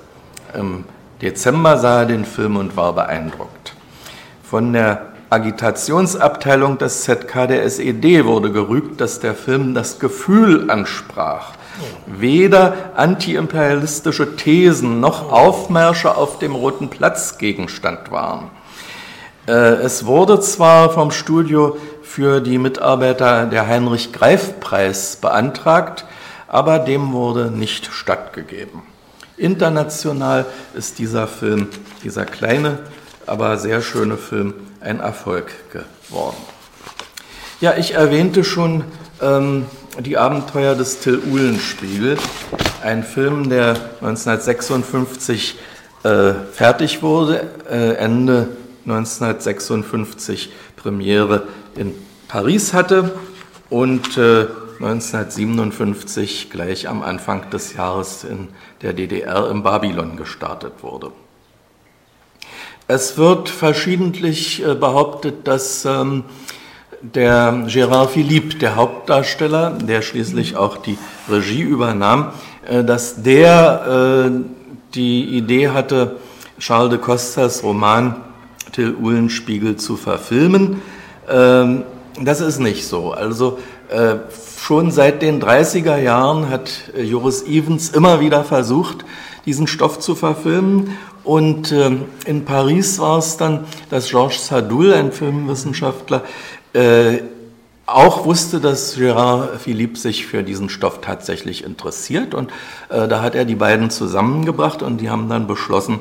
[1.24, 3.74] Dezember sah er den Film und war beeindruckt.
[4.42, 11.52] Von der Agitationsabteilung des ZK der SED wurde gerügt, dass der Film das Gefühl ansprach.
[12.06, 18.50] Weder antiimperialistische Thesen noch Aufmärsche auf dem Roten Platz Gegenstand waren.
[19.48, 26.04] Äh, es wurde zwar vom Studio für die Mitarbeiter der Heinrich-Greif-Preis beantragt,
[26.48, 28.93] aber dem wurde nicht stattgegeben.
[29.36, 31.68] International ist dieser Film,
[32.02, 32.78] dieser kleine,
[33.26, 36.36] aber sehr schöne Film, ein Erfolg geworden.
[37.60, 38.84] Ja, ich erwähnte schon
[39.20, 39.66] ähm,
[40.00, 42.18] die Abenteuer des Till Uhlenspiegel,
[42.82, 45.58] ein Film, der 1956
[46.02, 48.48] äh, fertig wurde, äh, Ende
[48.84, 51.44] 1956 Premiere
[51.76, 51.94] in
[52.28, 53.14] Paris hatte
[53.70, 54.46] und äh,
[54.84, 58.48] 1957 gleich am Anfang des Jahres in
[58.82, 61.10] der DDR im Babylon gestartet wurde.
[62.86, 66.24] Es wird verschiedentlich äh, behauptet, dass ähm,
[67.00, 70.98] der Gérard Philippe, der Hauptdarsteller, der schließlich auch die
[71.30, 72.32] Regie übernahm,
[72.66, 74.30] äh, dass der äh,
[74.94, 76.16] die Idee hatte,
[76.58, 78.16] Charles de Costas Roman
[78.72, 80.82] Till Uhlenspiegel zu verfilmen.
[81.28, 81.84] Ähm,
[82.20, 83.12] das ist nicht so.
[83.12, 83.58] Also
[84.66, 89.04] Schon seit den 30er Jahren hat äh, Joris Evans immer wieder versucht,
[89.44, 90.96] diesen Stoff zu verfilmen.
[91.22, 96.24] Und ähm, in Paris war es dann, dass Georges Sadoul, ein Filmwissenschaftler,
[96.72, 97.18] äh,
[97.84, 102.32] auch wusste, dass Gérard Philippe sich für diesen Stoff tatsächlich interessiert.
[102.32, 102.50] Und
[102.88, 105.98] äh, da hat er die beiden zusammengebracht und die haben dann beschlossen,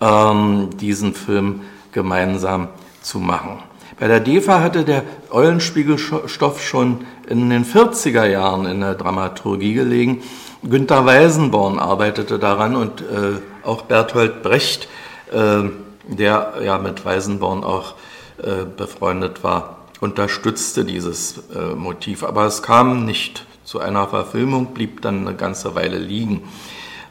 [0.00, 1.60] ähm, diesen Film
[1.92, 2.68] gemeinsam
[3.02, 3.62] zu machen.
[3.98, 10.22] Bei der DEFA hatte der Eulenspiegelstoff schon in den 40er Jahren in der Dramaturgie gelegen.
[10.62, 14.88] Günter Weisenborn arbeitete daran und äh, auch Berthold Brecht,
[15.32, 15.62] äh,
[16.08, 17.94] der ja mit Weisenborn auch
[18.38, 22.24] äh, befreundet war, unterstützte dieses äh, Motiv.
[22.24, 26.42] Aber es kam nicht zu einer Verfilmung, blieb dann eine ganze Weile liegen.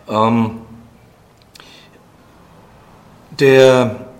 [0.09, 0.61] Ähm,
[3.39, 4.10] der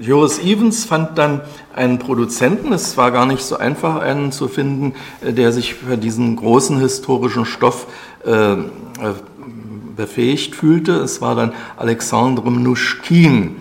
[0.00, 1.40] Joris Evans fand dann
[1.74, 5.96] einen Produzenten, es war gar nicht so einfach, einen zu finden, äh, der sich für
[5.96, 7.86] diesen großen historischen Stoff
[8.24, 8.56] äh,
[9.96, 10.92] befähigt fühlte.
[10.96, 13.56] Es war dann Alexandre Mnuschkin,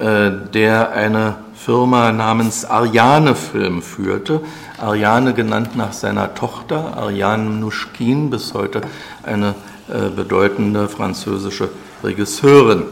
[0.00, 4.40] äh, der eine Firma namens Ariane Film führte.
[4.78, 8.82] Ariane genannt nach seiner Tochter, Ariane Mnuschkin, bis heute
[9.22, 9.54] eine
[9.88, 11.70] äh, bedeutende französische
[12.02, 12.84] Regisseurin.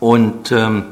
[0.00, 0.84] Und ähm,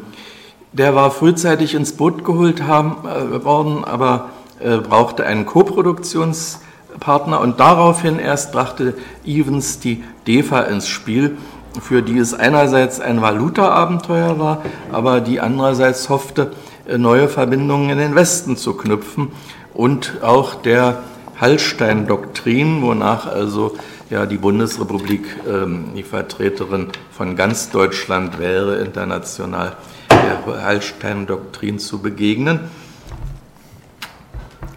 [0.73, 7.41] der war frühzeitig ins Boot geholt haben, äh, worden, aber äh, brauchte einen Koproduktionspartner.
[7.41, 8.95] Und daraufhin erst brachte
[9.27, 11.37] Evans die DEFA ins Spiel,
[11.81, 16.53] für die es einerseits ein Valuta-Abenteuer war, aber die andererseits hoffte,
[16.87, 19.33] äh, neue Verbindungen in den Westen zu knüpfen.
[19.75, 21.03] Und auch der
[21.41, 23.75] Hallstein-Doktrin, wonach also
[24.13, 29.75] ja, die Bundesrepublik ähm, die Vertreterin von ganz Deutschland wäre, international
[30.11, 32.61] der Hallstein-Doktrin zu begegnen.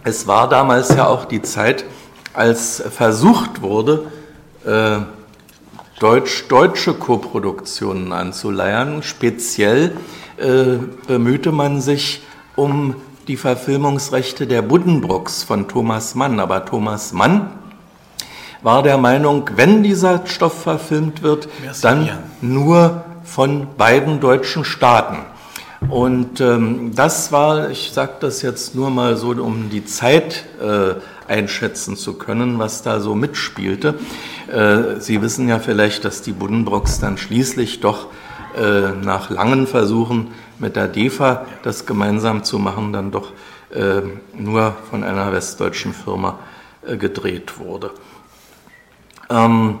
[0.04, 1.84] Es war damals ja auch die Zeit,
[2.32, 4.06] als versucht wurde,
[4.64, 5.00] äh,
[6.00, 9.02] Deutsch, deutsche Koproduktionen anzuleiern.
[9.02, 9.92] Speziell
[10.38, 12.22] äh, bemühte man sich
[12.54, 12.94] um
[13.28, 16.40] die Verfilmungsrechte der Buddenbrooks von Thomas Mann.
[16.40, 17.50] Aber Thomas Mann
[18.62, 21.48] war der Meinung, wenn dieser Stoff verfilmt wird,
[21.82, 22.08] dann
[22.40, 25.18] nur von beiden deutschen Staaten.
[25.88, 30.94] Und ähm, das war, ich sage das jetzt nur mal so, um die Zeit äh,
[31.30, 33.94] einschätzen zu können, was da so mitspielte.
[34.50, 38.08] Äh, Sie wissen ja vielleicht, dass die Buddenbrocks dann schließlich doch
[38.56, 43.32] äh, nach langen Versuchen mit der DEFA das gemeinsam zu machen, dann doch
[43.70, 44.02] äh,
[44.36, 46.38] nur von einer westdeutschen Firma
[46.86, 47.90] äh, gedreht wurde.
[49.28, 49.78] Ähm,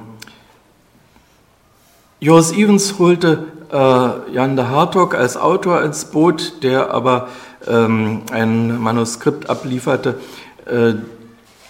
[2.20, 7.28] Joris Evans holte äh, Jan de Hartog als Autor ins Boot, der aber
[7.66, 10.18] ähm, ein Manuskript ablieferte,
[10.66, 10.94] äh,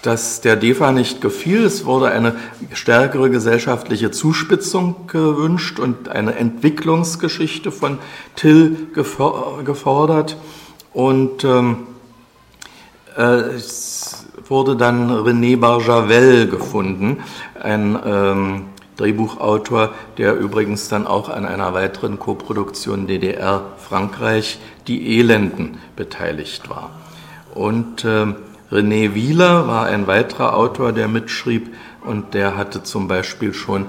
[0.02, 1.64] das der DEFA nicht gefiel.
[1.64, 2.36] Es wurde eine
[2.72, 7.98] stärkere gesellschaftliche Zuspitzung gewünscht und eine Entwicklungsgeschichte von
[8.36, 10.36] Till gefordert.
[10.92, 11.88] Und ähm,
[13.16, 13.58] äh,
[14.48, 17.18] wurde dann René Barjavel gefunden,
[17.60, 18.64] ein ähm,
[18.96, 26.90] Drehbuchautor, der übrigens dann auch an einer weiteren Koproduktion DDR-Frankreich, Die Elenden, beteiligt war.
[27.54, 28.34] Und äh,
[28.70, 33.86] René Wieler war ein weiterer Autor, der mitschrieb und der hatte zum Beispiel schon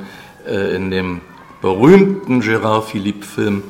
[0.48, 1.22] äh, in dem
[1.62, 3.64] berühmten Gérard Philippe-Film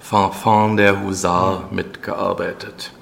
[0.00, 2.92] Fanfan der Husar mitgearbeitet.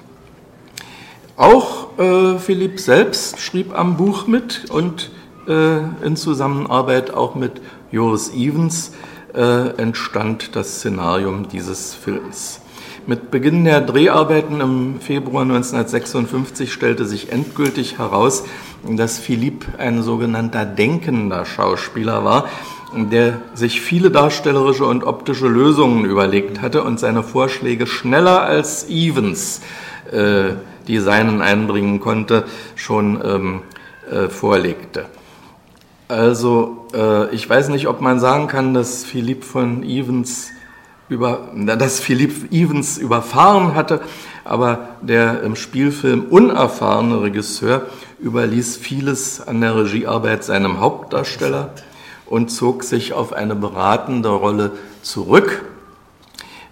[1.39, 5.09] Auch äh, Philipp selbst schrieb am Buch mit und
[5.47, 7.61] äh, in Zusammenarbeit auch mit
[7.93, 8.91] Joris Evans
[9.33, 12.59] äh, entstand das Szenarium dieses Films.
[13.07, 18.43] Mit Beginn der Dreharbeiten im Februar 1956 stellte sich endgültig heraus,
[18.83, 22.49] dass Philipp ein sogenannter denkender Schauspieler war,
[22.93, 29.61] der sich viele darstellerische und optische Lösungen überlegt hatte und seine Vorschläge schneller als Evans,
[30.11, 30.55] äh,
[30.89, 32.43] die seinen einbringen konnte,
[32.75, 33.61] schon ähm,
[34.11, 35.05] äh, vorlegte.
[36.09, 40.49] Also äh, ich weiß nicht, ob man sagen kann, dass Philipp von Evans
[41.07, 44.01] über, dass Philipp Evans überfahren hatte,
[44.43, 47.83] aber der im Spielfilm unerfahrene Regisseur
[48.19, 51.73] überließ vieles an der Regiearbeit seinem Hauptdarsteller
[52.25, 54.71] und zog sich auf eine beratende Rolle
[55.01, 55.63] zurück.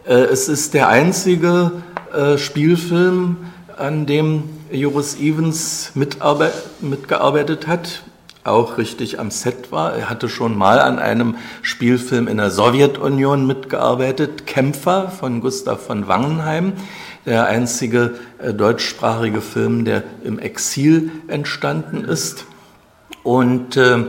[0.05, 1.71] Äh, es ist der einzige
[2.13, 3.37] äh, Spielfilm,
[3.77, 8.03] an dem Joris Evans mitgearbeitet hat
[8.47, 9.93] auch richtig am Set war.
[9.93, 16.07] Er hatte schon mal an einem Spielfilm in der Sowjetunion mitgearbeitet, Kämpfer von Gustav von
[16.07, 16.73] Wangenheim,
[17.25, 22.45] der einzige äh, deutschsprachige Film, der im Exil entstanden ist.
[23.23, 24.05] Und äh,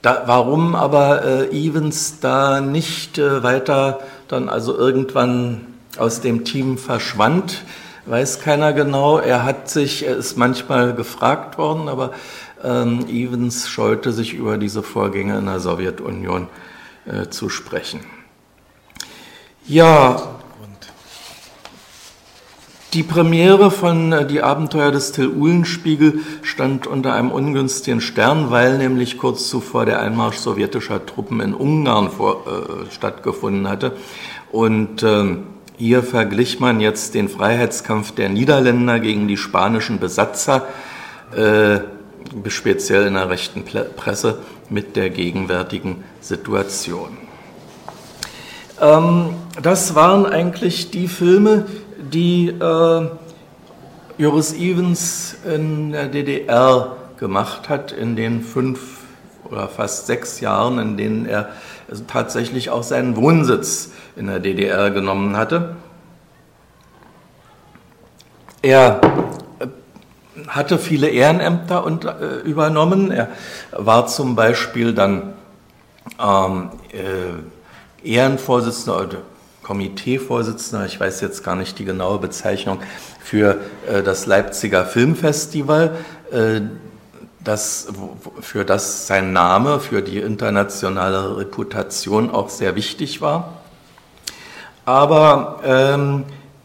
[0.00, 5.66] da, warum aber äh, Evans da nicht äh, weiter dann also irgendwann
[5.98, 7.64] aus dem Team verschwand,
[8.06, 9.18] weiß keiner genau.
[9.18, 12.12] Er hat sich, er ist manchmal gefragt worden, aber
[12.62, 16.48] ähm, Evans scheute sich über diese Vorgänge in der Sowjetunion
[17.06, 18.00] äh, zu sprechen.
[19.66, 20.40] Ja,
[22.92, 28.76] die Premiere von äh, Die Abenteuer des Till Uhlenspiegel stand unter einem ungünstigen Stern, weil
[28.76, 33.96] nämlich kurz zuvor der Einmarsch sowjetischer Truppen in Ungarn vor, äh, stattgefunden hatte.
[34.50, 35.36] Und äh,
[35.82, 40.66] hier verglich man jetzt den Freiheitskampf der Niederländer gegen die spanischen Besatzer.
[41.34, 41.80] Äh,
[42.46, 44.38] speziell in der rechten Presse,
[44.70, 47.18] mit der gegenwärtigen Situation.
[48.80, 51.66] Ähm, das waren eigentlich die Filme,
[51.98, 53.08] die äh,
[54.18, 58.98] Joris Evans in der DDR gemacht hat, in den fünf
[59.50, 61.48] oder fast sechs Jahren, in denen er
[62.06, 65.76] tatsächlich auch seinen Wohnsitz in der DDR genommen hatte.
[68.62, 69.00] Er
[70.48, 73.10] hatte viele Ehrenämter und, äh, übernommen.
[73.10, 73.28] Er
[73.72, 75.34] war zum Beispiel dann
[76.20, 79.18] ähm, äh, Ehrenvorsitzender oder
[79.62, 82.80] Komiteevorsitzender, ich weiß jetzt gar nicht die genaue Bezeichnung,
[83.20, 85.96] für äh, das Leipziger Filmfestival,
[86.32, 86.62] äh,
[87.44, 87.88] das,
[88.40, 93.62] für das sein Name für die internationale Reputation auch sehr wichtig war.
[94.84, 96.24] Aber ähm,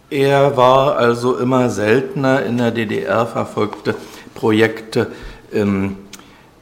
[0.09, 3.95] er war also immer seltener in der DDR verfolgte
[4.33, 5.11] Projekte
[5.51, 5.97] im,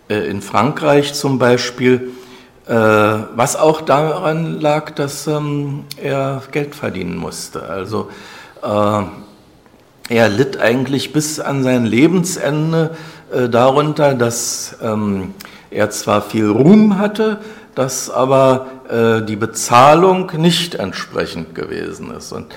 [0.10, 2.12] äh, in Frankreich zum Beispiel,
[2.68, 7.64] äh, was auch daran lag, dass ähm, er Geld verdienen musste.
[7.64, 8.10] Also
[8.64, 9.04] äh,
[10.10, 12.96] er litt eigentlich bis an sein Lebensende
[13.36, 15.34] äh, darunter, dass ähm,
[15.70, 17.40] er zwar viel Ruhm hatte,
[17.76, 22.32] dass aber äh, die Bezahlung nicht entsprechend gewesen ist.
[22.32, 22.48] Und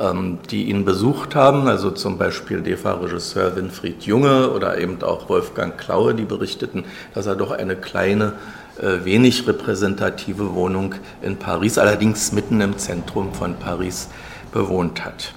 [0.00, 5.76] ähm, die ihn besucht haben, also zum Beispiel DEFA-Regisseur Winfried Junge oder eben auch Wolfgang
[5.76, 8.32] Klaue, die berichteten, dass er doch eine kleine
[8.80, 14.08] äh, wenig repräsentative Wohnung in Paris, allerdings mitten im Zentrum von Paris
[14.50, 15.34] bewohnt hat.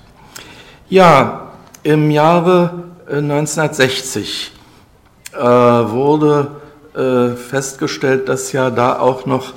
[0.88, 1.52] Ja,
[1.84, 4.54] im Jahre 1960
[5.36, 6.48] äh, wurde
[6.96, 9.54] äh, festgestellt, dass ja da auch noch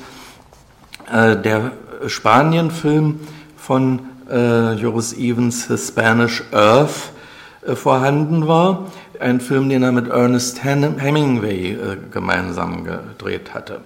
[1.12, 1.72] äh, der
[2.07, 3.20] Spanien-Film
[3.57, 4.01] von
[4.31, 7.12] äh, Joris Evans, Spanish Earth,
[7.66, 8.87] äh, vorhanden war.
[9.20, 13.81] Ein Film, den er mit Ernest Hemingway äh, gemeinsam gedreht hatte.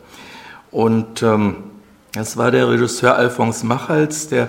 [0.71, 1.57] Und ähm,
[2.15, 4.49] es war der Regisseur Alphonse Machals, der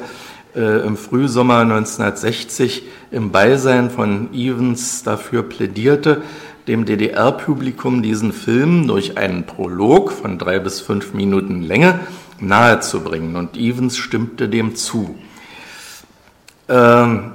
[0.56, 6.22] äh, im Frühsommer 1960 im Beisein von Evans dafür plädierte,
[6.68, 11.99] dem DDR-Publikum diesen Film durch einen Prolog von drei bis fünf Minuten Länge
[12.39, 13.36] nahezubringen.
[13.36, 15.16] Und Evans stimmte dem zu.
[16.70, 17.34] Ähm,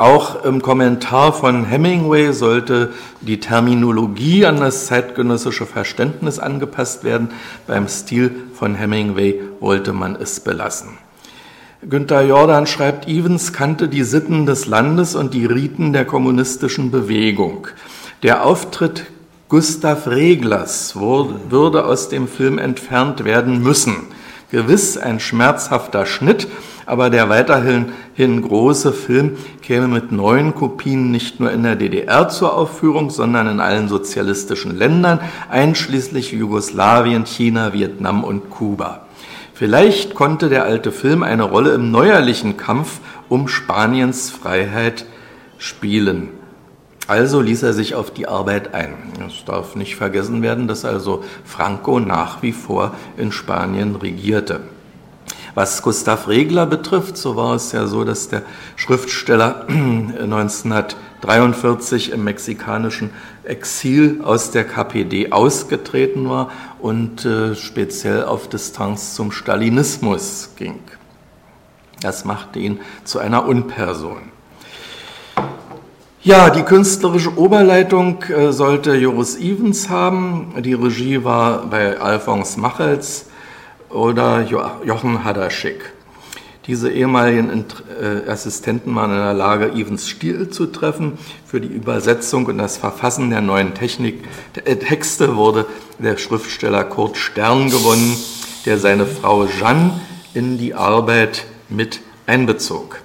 [0.00, 7.28] auch im Kommentar von Hemingway sollte die Terminologie an das zeitgenössische Verständnis angepasst werden.
[7.66, 10.96] Beim Stil von Hemingway wollte man es belassen.
[11.88, 17.68] Günter Jordan schreibt, Evans kannte die Sitten des Landes und die Riten der kommunistischen Bewegung.
[18.22, 19.06] Der Auftritt
[19.48, 23.96] Gustav Reglers würde aus dem Film entfernt werden müssen.
[24.50, 26.46] Gewiss ein schmerzhafter Schnitt,
[26.84, 32.52] aber der weiterhin große Film käme mit neuen Kopien nicht nur in der DDR zur
[32.52, 39.06] Aufführung, sondern in allen sozialistischen Ländern, einschließlich Jugoslawien, China, Vietnam und Kuba.
[39.54, 43.00] Vielleicht konnte der alte Film eine Rolle im neuerlichen Kampf
[43.30, 45.06] um Spaniens Freiheit
[45.56, 46.39] spielen.
[47.10, 48.94] Also ließ er sich auf die Arbeit ein.
[49.26, 54.60] Es darf nicht vergessen werden, dass also Franco nach wie vor in Spanien regierte.
[55.56, 58.42] Was Gustav Regler betrifft, so war es ja so, dass der
[58.76, 63.10] Schriftsteller 1943 im mexikanischen
[63.42, 70.78] Exil aus der KPD ausgetreten war und äh, speziell auf Distanz zum Stalinismus ging.
[72.02, 74.30] Das machte ihn zu einer Unperson.
[76.22, 80.52] Ja, die künstlerische Oberleitung äh, sollte Joris Evans haben.
[80.58, 83.30] Die Regie war bei Alphonse Machels
[83.88, 85.94] oder Jochen Hadaschik.
[86.66, 87.64] Diese ehemaligen
[87.98, 91.16] äh, Assistenten waren in der Lage, Evans Stil zu treffen.
[91.46, 94.22] Für die Übersetzung und das Verfassen der neuen Technik,
[94.62, 95.64] äh, Texte wurde
[95.98, 98.14] der Schriftsteller Kurt Stern gewonnen,
[98.66, 99.98] der seine Frau Jeanne
[100.34, 103.00] in die Arbeit mit einbezog.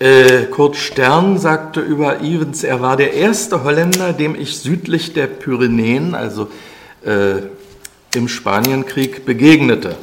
[0.00, 5.26] Äh, Kurt Stern sagte über Evans, er war der erste Holländer, dem ich südlich der
[5.26, 6.48] Pyrenäen, also
[7.04, 7.42] äh,
[8.16, 9.96] im Spanienkrieg begegnete.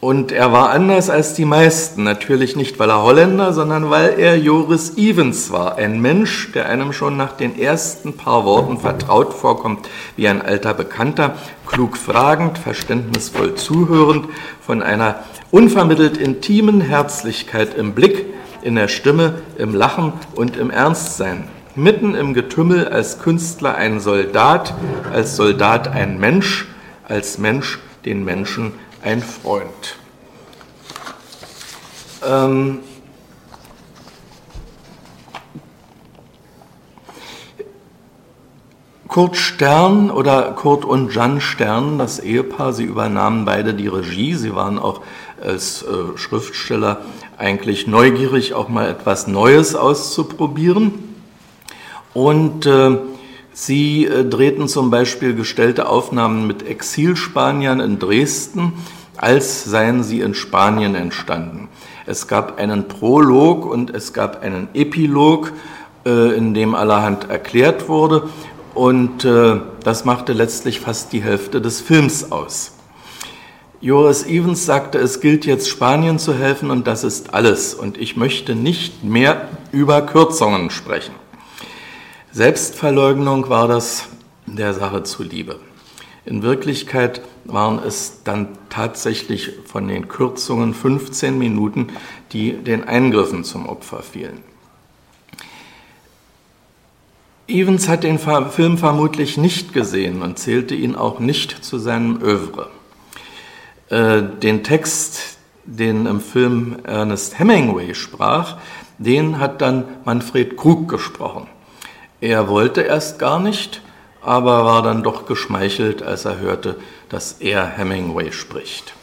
[0.00, 4.36] Und er war anders als die meisten, natürlich nicht, weil er Holländer, sondern weil er
[4.36, 9.88] Joris Evans war, ein Mensch, der einem schon nach den ersten paar Worten vertraut vorkommt,
[10.16, 14.26] wie ein alter Bekannter, klug fragend, verständnisvoll zuhörend,
[14.60, 15.22] von einer
[15.52, 18.24] unvermittelt intimen Herzlichkeit im Blick,
[18.62, 21.48] in der Stimme, im Lachen und im Ernstsein.
[21.74, 24.74] Mitten im Getümmel als Künstler ein Soldat,
[25.12, 26.66] als Soldat ein Mensch,
[27.04, 29.96] als Mensch den Menschen ein Freund.
[32.26, 32.80] Ähm,
[39.10, 44.34] Kurt Stern oder Kurt und Jan Stern, das Ehepaar, sie übernahmen beide die Regie.
[44.34, 45.00] Sie waren auch
[45.42, 47.00] als äh, Schriftsteller
[47.40, 50.92] eigentlich neugierig, auch mal etwas Neues auszuprobieren.
[52.12, 52.98] Und äh,
[53.52, 58.72] Sie äh, drehten zum Beispiel gestellte Aufnahmen mit Exilspaniern in Dresden,
[59.16, 61.68] als seien sie in Spanien entstanden.
[62.06, 65.52] Es gab einen Prolog und es gab einen Epilog,
[66.06, 68.30] äh, in dem allerhand erklärt wurde.
[68.72, 72.72] Und äh, das machte letztlich fast die Hälfte des Films aus.
[73.82, 77.72] Joris Evans sagte, es gilt jetzt Spanien zu helfen und das ist alles.
[77.72, 81.14] Und ich möchte nicht mehr über Kürzungen sprechen.
[82.30, 84.08] Selbstverleugnung war das
[84.44, 85.58] der Sache zuliebe.
[86.26, 91.88] In Wirklichkeit waren es dann tatsächlich von den Kürzungen 15 Minuten,
[92.32, 94.42] die den Eingriffen zum Opfer fielen.
[97.48, 102.68] Evans hat den Film vermutlich nicht gesehen und zählte ihn auch nicht zu seinem Övre.
[103.90, 108.56] Äh, den Text, den im Film Ernest Hemingway sprach,
[108.98, 111.46] den hat dann Manfred Krug gesprochen.
[112.20, 113.82] Er wollte erst gar nicht,
[114.22, 116.76] aber war dann doch geschmeichelt, als er hörte,
[117.08, 118.94] dass er Hemingway spricht.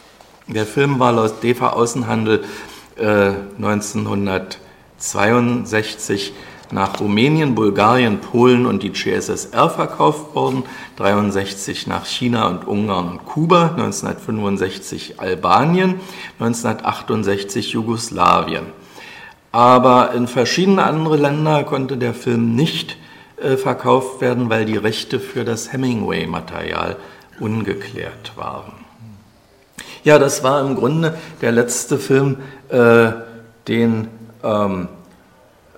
[0.47, 2.45] Der Film war laut DEFA Außenhandel
[2.95, 6.33] äh, 1962
[6.71, 10.63] nach Rumänien, Bulgarien, Polen und die CSSR verkauft worden,
[10.97, 15.99] 1963 nach China und Ungarn und Kuba, 1965 Albanien,
[16.39, 18.65] 1968 Jugoslawien.
[19.51, 22.97] Aber in verschiedene andere Länder konnte der Film nicht
[23.37, 26.97] äh, verkauft werden, weil die Rechte für das Hemingway-Material
[27.39, 28.73] ungeklärt waren.
[30.03, 32.37] Ja, das war im Grunde der letzte Film,
[32.69, 33.11] äh,
[33.67, 34.07] den
[34.43, 34.87] ähm,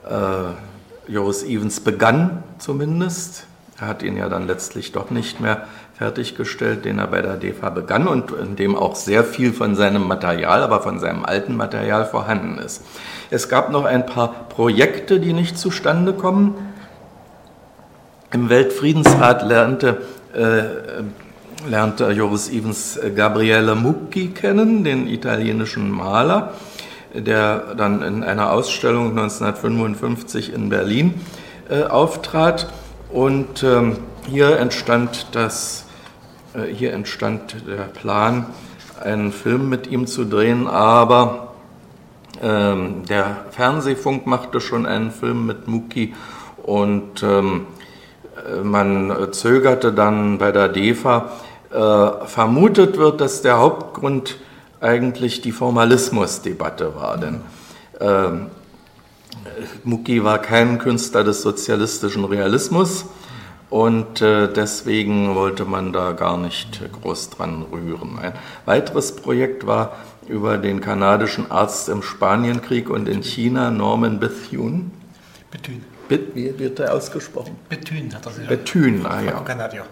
[0.07, 0.68] äh,
[1.09, 3.47] Joris Evans begann zumindest.
[3.81, 5.65] Er hat ihn ja dann letztlich doch nicht mehr
[5.97, 10.07] fertiggestellt, den er bei der DEFA begann und in dem auch sehr viel von seinem
[10.07, 12.83] Material, aber von seinem alten Material vorhanden ist.
[13.31, 16.55] Es gab noch ein paar Projekte, die nicht zustande kommen.
[18.31, 20.01] Im Weltfriedensrat lernte,
[20.33, 26.53] äh, lernte Joris Evans Gabriele Mucchi kennen, den italienischen Maler
[27.13, 31.13] der dann in einer Ausstellung 1955 in Berlin
[31.69, 32.71] äh, auftrat.
[33.11, 33.97] Und ähm,
[34.27, 35.85] hier, entstand das,
[36.53, 38.45] äh, hier entstand der Plan,
[39.01, 41.53] einen Film mit ihm zu drehen, aber
[42.41, 46.13] ähm, der Fernsehfunk machte schon einen Film mit Muki
[46.63, 47.65] und ähm,
[48.45, 51.31] äh, man zögerte dann bei der DEFA.
[51.71, 54.37] Äh, vermutet wird, dass der Hauptgrund
[54.81, 57.17] eigentlich die Formalismusdebatte war.
[57.17, 57.41] Denn
[57.99, 58.47] ähm,
[59.83, 63.05] Mucki war kein Künstler des sozialistischen Realismus
[63.69, 68.17] und äh, deswegen wollte man da gar nicht groß dran rühren.
[68.19, 68.33] Ein
[68.65, 74.91] weiteres Projekt war über den kanadischen Arzt im Spanienkrieg und in China, Norman Bethune.
[75.51, 75.81] Bethune.
[76.33, 77.55] wie wird er ausgesprochen?
[77.67, 79.39] Bethune hat er sich Bethune, ah ja.
[79.41, 79.85] Kanadier.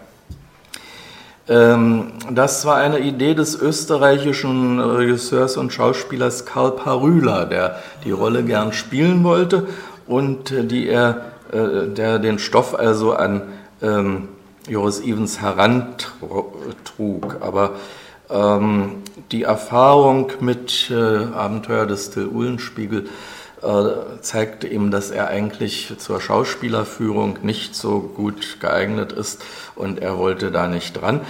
[1.48, 8.44] Ähm, das war eine Idee des österreichischen Regisseurs und Schauspielers Karl Parüla, der die Rolle
[8.44, 9.66] gern spielen wollte
[10.06, 11.22] und die er,
[11.52, 13.42] äh, der den Stoff also an
[13.80, 14.28] ähm,
[14.68, 17.36] Joris Evans herantrug.
[17.40, 17.72] Aber
[18.30, 20.94] ähm, die Erfahrung mit äh,
[21.34, 23.06] Abenteuer des Till Uhlenspiegel
[23.62, 29.42] äh, zeigte ihm, dass er eigentlich zur Schauspielerführung nicht so gut geeignet ist
[29.74, 31.20] und er wollte da nicht dran.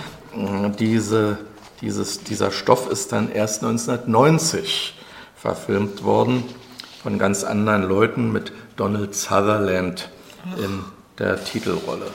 [0.79, 1.39] Diese,
[1.81, 4.95] dieses, dieser Stoff ist dann erst 1990
[5.37, 6.45] verfilmt worden
[7.03, 10.11] von ganz anderen Leuten mit Donald Sutherland
[10.59, 10.85] in
[11.19, 12.07] der Titelrolle.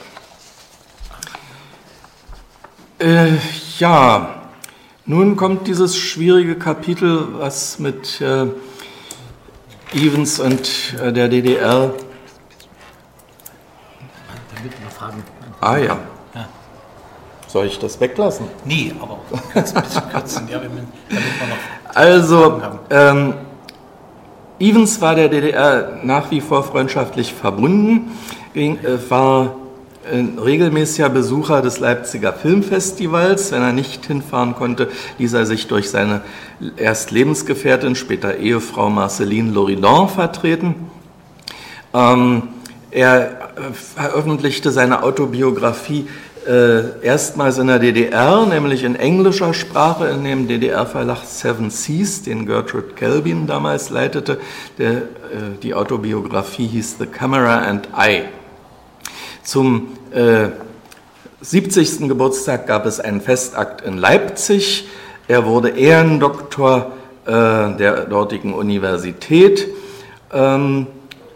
[2.98, 3.32] Äh,
[3.78, 4.42] ja,
[5.06, 8.46] nun kommt dieses schwierige Kapitel, was mit äh,
[9.94, 11.92] Evans und äh, der DDR.
[15.60, 15.98] Ah ja.
[17.54, 18.48] Soll ich das weglassen?
[18.64, 19.18] Nee, aber
[19.54, 20.72] ganz ein bisschen kürzen, ja, damit
[21.08, 21.94] wir noch.
[21.94, 23.34] Also, ähm,
[24.58, 28.10] Evans war der DDR nach wie vor freundschaftlich verbunden,
[28.54, 29.54] ging, äh, war
[30.10, 33.52] ein regelmäßiger Besucher des Leipziger Filmfestivals.
[33.52, 34.88] Wenn er nicht hinfahren konnte,
[35.18, 36.22] ließ er sich durch seine
[36.76, 40.74] erst Lebensgefährtin, später Ehefrau Marceline Loridon vertreten.
[41.92, 42.42] Ähm,
[42.90, 46.06] er veröffentlichte seine Autobiografie
[46.46, 52.46] äh, erstmals in der DDR, nämlich in englischer Sprache, in dem DDR-Verlag Seven Seas, den
[52.46, 54.38] Gertrude Kelvin damals leitete.
[54.78, 55.02] Der, äh,
[55.62, 58.24] die Autobiografie hieß The Camera and I.
[59.44, 60.48] Zum äh,
[61.42, 62.08] 70.
[62.08, 64.88] Geburtstag gab es einen Festakt in Leipzig.
[65.28, 66.92] Er wurde Ehrendoktor
[67.26, 69.68] äh, der dortigen Universität
[70.32, 70.86] ähm,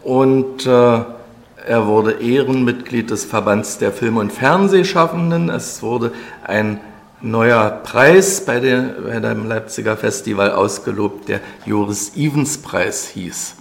[0.03, 5.51] und äh, er wurde Ehrenmitglied des Verbands der Film- und Fernsehschaffenden.
[5.51, 6.13] Es wurde
[6.45, 6.81] ein
[7.21, 13.57] neuer Preis bei, der, bei dem Leipziger Festival ausgelobt, der Joris Evans Preis hieß.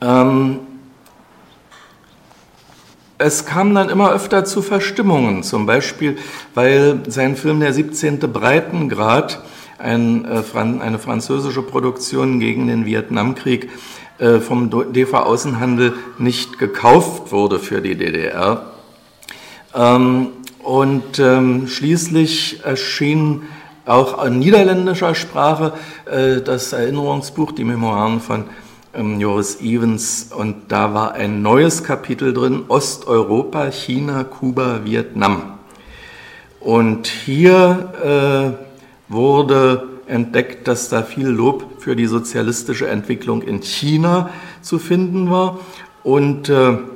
[0.00, 0.60] Ähm,
[3.22, 6.18] es kam dann immer öfter zu Verstimmungen, zum Beispiel,
[6.54, 8.18] weil sein Film Der 17.
[8.18, 9.40] Breitengrad,
[9.78, 13.70] ein, äh, eine französische Produktion gegen den Vietnamkrieg,
[14.18, 18.66] äh, vom DEFA-Außenhandel nicht gekauft wurde für die DDR.
[19.74, 20.28] Ähm,
[20.62, 23.42] und ähm, schließlich erschien
[23.84, 25.72] auch in niederländischer Sprache
[26.06, 28.44] äh, das Erinnerungsbuch, die Memoiren von
[28.94, 35.58] Joris Evans und da war ein neues Kapitel drin, Osteuropa, China, Kuba, Vietnam.
[36.60, 38.56] Und hier
[39.08, 44.30] äh, wurde entdeckt, dass da viel Lob für die sozialistische Entwicklung in China
[44.60, 45.58] zu finden war.
[46.02, 46.91] Und Äh,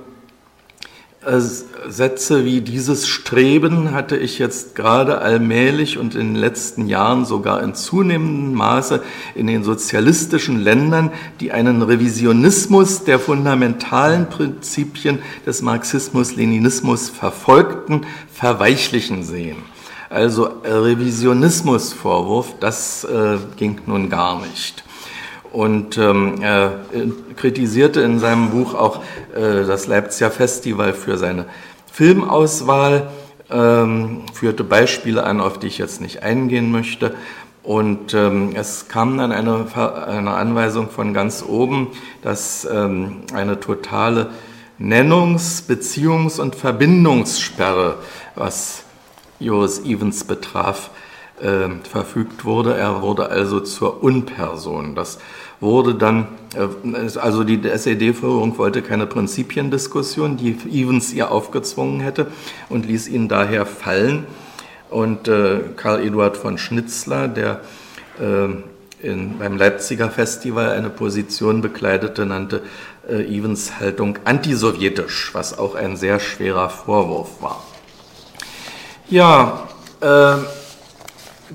[1.29, 7.63] Sätze wie dieses Streben hatte ich jetzt gerade allmählich und in den letzten Jahren sogar
[7.65, 9.03] in zunehmendem Maße
[9.35, 11.11] in den sozialistischen Ländern,
[11.41, 19.57] die einen Revisionismus der fundamentalen Prinzipien des Marxismus-Leninismus verfolgten, verweichlichen sehen.
[20.09, 24.86] Also Revisionismusvorwurf, das äh, ging nun gar nicht
[25.57, 26.81] und ähm, er
[27.35, 29.03] kritisierte in seinem Buch auch
[29.35, 31.47] äh, das Leipziger Festival für seine
[31.91, 33.09] Filmauswahl,
[33.51, 37.15] ähm, führte Beispiele an, auf die ich jetzt nicht eingehen möchte.
[37.63, 39.65] Und ähm, es kam dann eine,
[40.07, 41.89] eine Anweisung von ganz oben,
[42.21, 44.29] dass ähm, eine totale
[44.79, 47.95] Nennungs-, Beziehungs- und Verbindungssperre,
[48.35, 48.83] was
[49.41, 50.91] Joris Evans betraf,
[51.41, 52.75] äh, verfügt wurde.
[52.75, 54.95] Er wurde also zur Unperson.
[54.95, 55.19] Das
[55.61, 62.29] wurde dann, äh, also die SED-Führung wollte keine Prinzipiendiskussion, die Evans ihr aufgezwungen hätte
[62.69, 64.27] und ließ ihn daher fallen.
[64.91, 67.61] Und äh, Karl Eduard von Schnitzler, der
[68.21, 68.49] äh,
[69.07, 72.63] in, beim Leipziger Festival eine Position bekleidete, nannte
[73.09, 77.63] äh, Evans Haltung antisowjetisch, was auch ein sehr schwerer Vorwurf war.
[79.09, 79.69] Ja,
[80.01, 80.37] äh,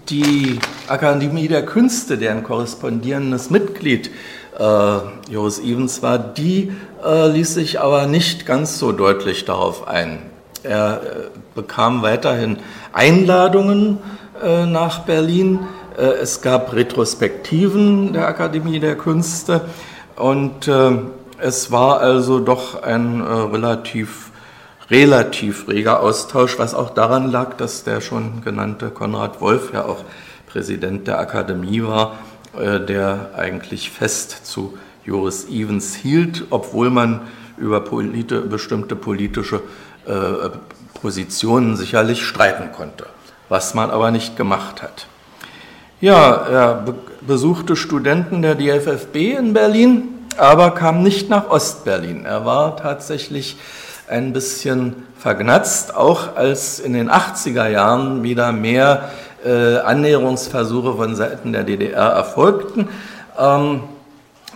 [0.10, 4.10] die Akademie der Künste, deren korrespondierendes Mitglied
[4.58, 4.98] äh,
[5.30, 6.72] Joris Evans war, die
[7.04, 10.20] äh, ließ sich aber nicht ganz so deutlich darauf ein.
[10.64, 11.08] Er äh,
[11.56, 12.58] bekam weiterhin
[12.94, 13.98] Einladungen
[14.42, 15.60] äh, nach Berlin.
[15.98, 19.62] Äh, es gab Retrospektiven der Akademie der Künste
[20.16, 20.92] und äh,
[21.40, 24.31] es war also doch ein relativ
[24.92, 30.04] relativ reger Austausch, was auch daran lag, dass der schon genannte Konrad Wolf ja auch
[30.48, 32.18] Präsident der Akademie war,
[32.60, 37.22] äh, der eigentlich fest zu Joris Evans hielt, obwohl man
[37.58, 39.62] über politi bestimmte politische
[40.06, 40.50] äh,
[41.02, 43.06] Positionen sicherlich streiten konnte,
[43.50, 45.08] was man aber nicht gemacht hat.
[46.02, 52.26] Ja, er be besuchte Studenten der DFFB in Berlin, aber kam nicht nach Ostberlin.
[52.26, 53.58] Er war tatsächlich
[54.12, 59.10] ein bisschen vergnatzt, auch als in den 80er Jahren wieder mehr
[59.46, 62.90] äh, Annäherungsversuche von Seiten der DDR erfolgten.
[63.40, 63.84] Ähm,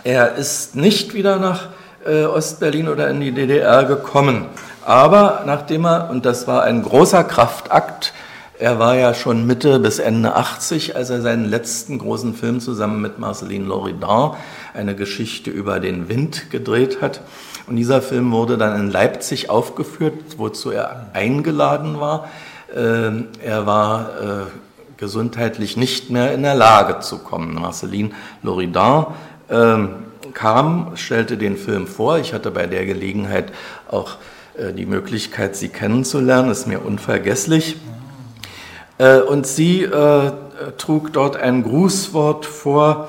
[0.04, 1.68] er ist nicht wieder nach
[2.06, 4.46] äh, Ostberlin oder in die DDR gekommen.
[4.84, 8.12] Aber nachdem er, und das war ein großer Kraftakt,
[8.58, 13.02] er war ja schon Mitte bis Ende 80, als er seinen letzten großen Film zusammen
[13.02, 14.36] mit Marceline Loridan,
[14.72, 17.20] eine Geschichte über den Wind, gedreht hat.
[17.66, 22.28] Und dieser Film wurde dann in Leipzig aufgeführt, wozu er eingeladen war.
[22.74, 24.46] Ähm, er war äh,
[24.96, 27.54] gesundheitlich nicht mehr in der Lage zu kommen.
[27.54, 28.10] Marceline
[28.42, 29.06] Loridan
[29.50, 29.90] ähm,
[30.32, 32.18] kam, stellte den Film vor.
[32.18, 33.52] Ich hatte bei der Gelegenheit
[33.90, 34.16] auch
[34.56, 36.50] äh, die Möglichkeit, sie kennenzulernen.
[36.50, 37.76] Ist mir unvergesslich.
[38.98, 39.88] Äh, und sie
[40.78, 43.08] trug dort ein Grußwort vor,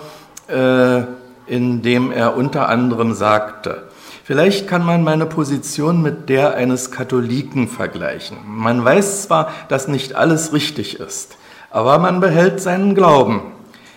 [0.49, 3.87] in dem er unter anderem sagte,
[4.27, 8.35] Vielleicht kann man meine Position mit der eines Katholiken vergleichen.
[8.45, 11.37] Man weiß zwar, dass nicht alles richtig ist,
[11.71, 13.53] aber man behält seinen Glauben.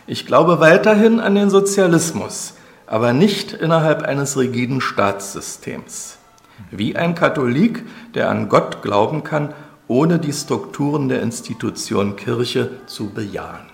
[0.07, 2.55] Ich glaube weiterhin an den Sozialismus,
[2.87, 6.19] aber nicht innerhalb eines rigiden Staatssystems.
[6.71, 7.85] Wie ein Katholik,
[8.15, 9.53] der an Gott glauben kann,
[9.91, 13.70] ohne die Strukturen der Institution Kirche zu bejahen.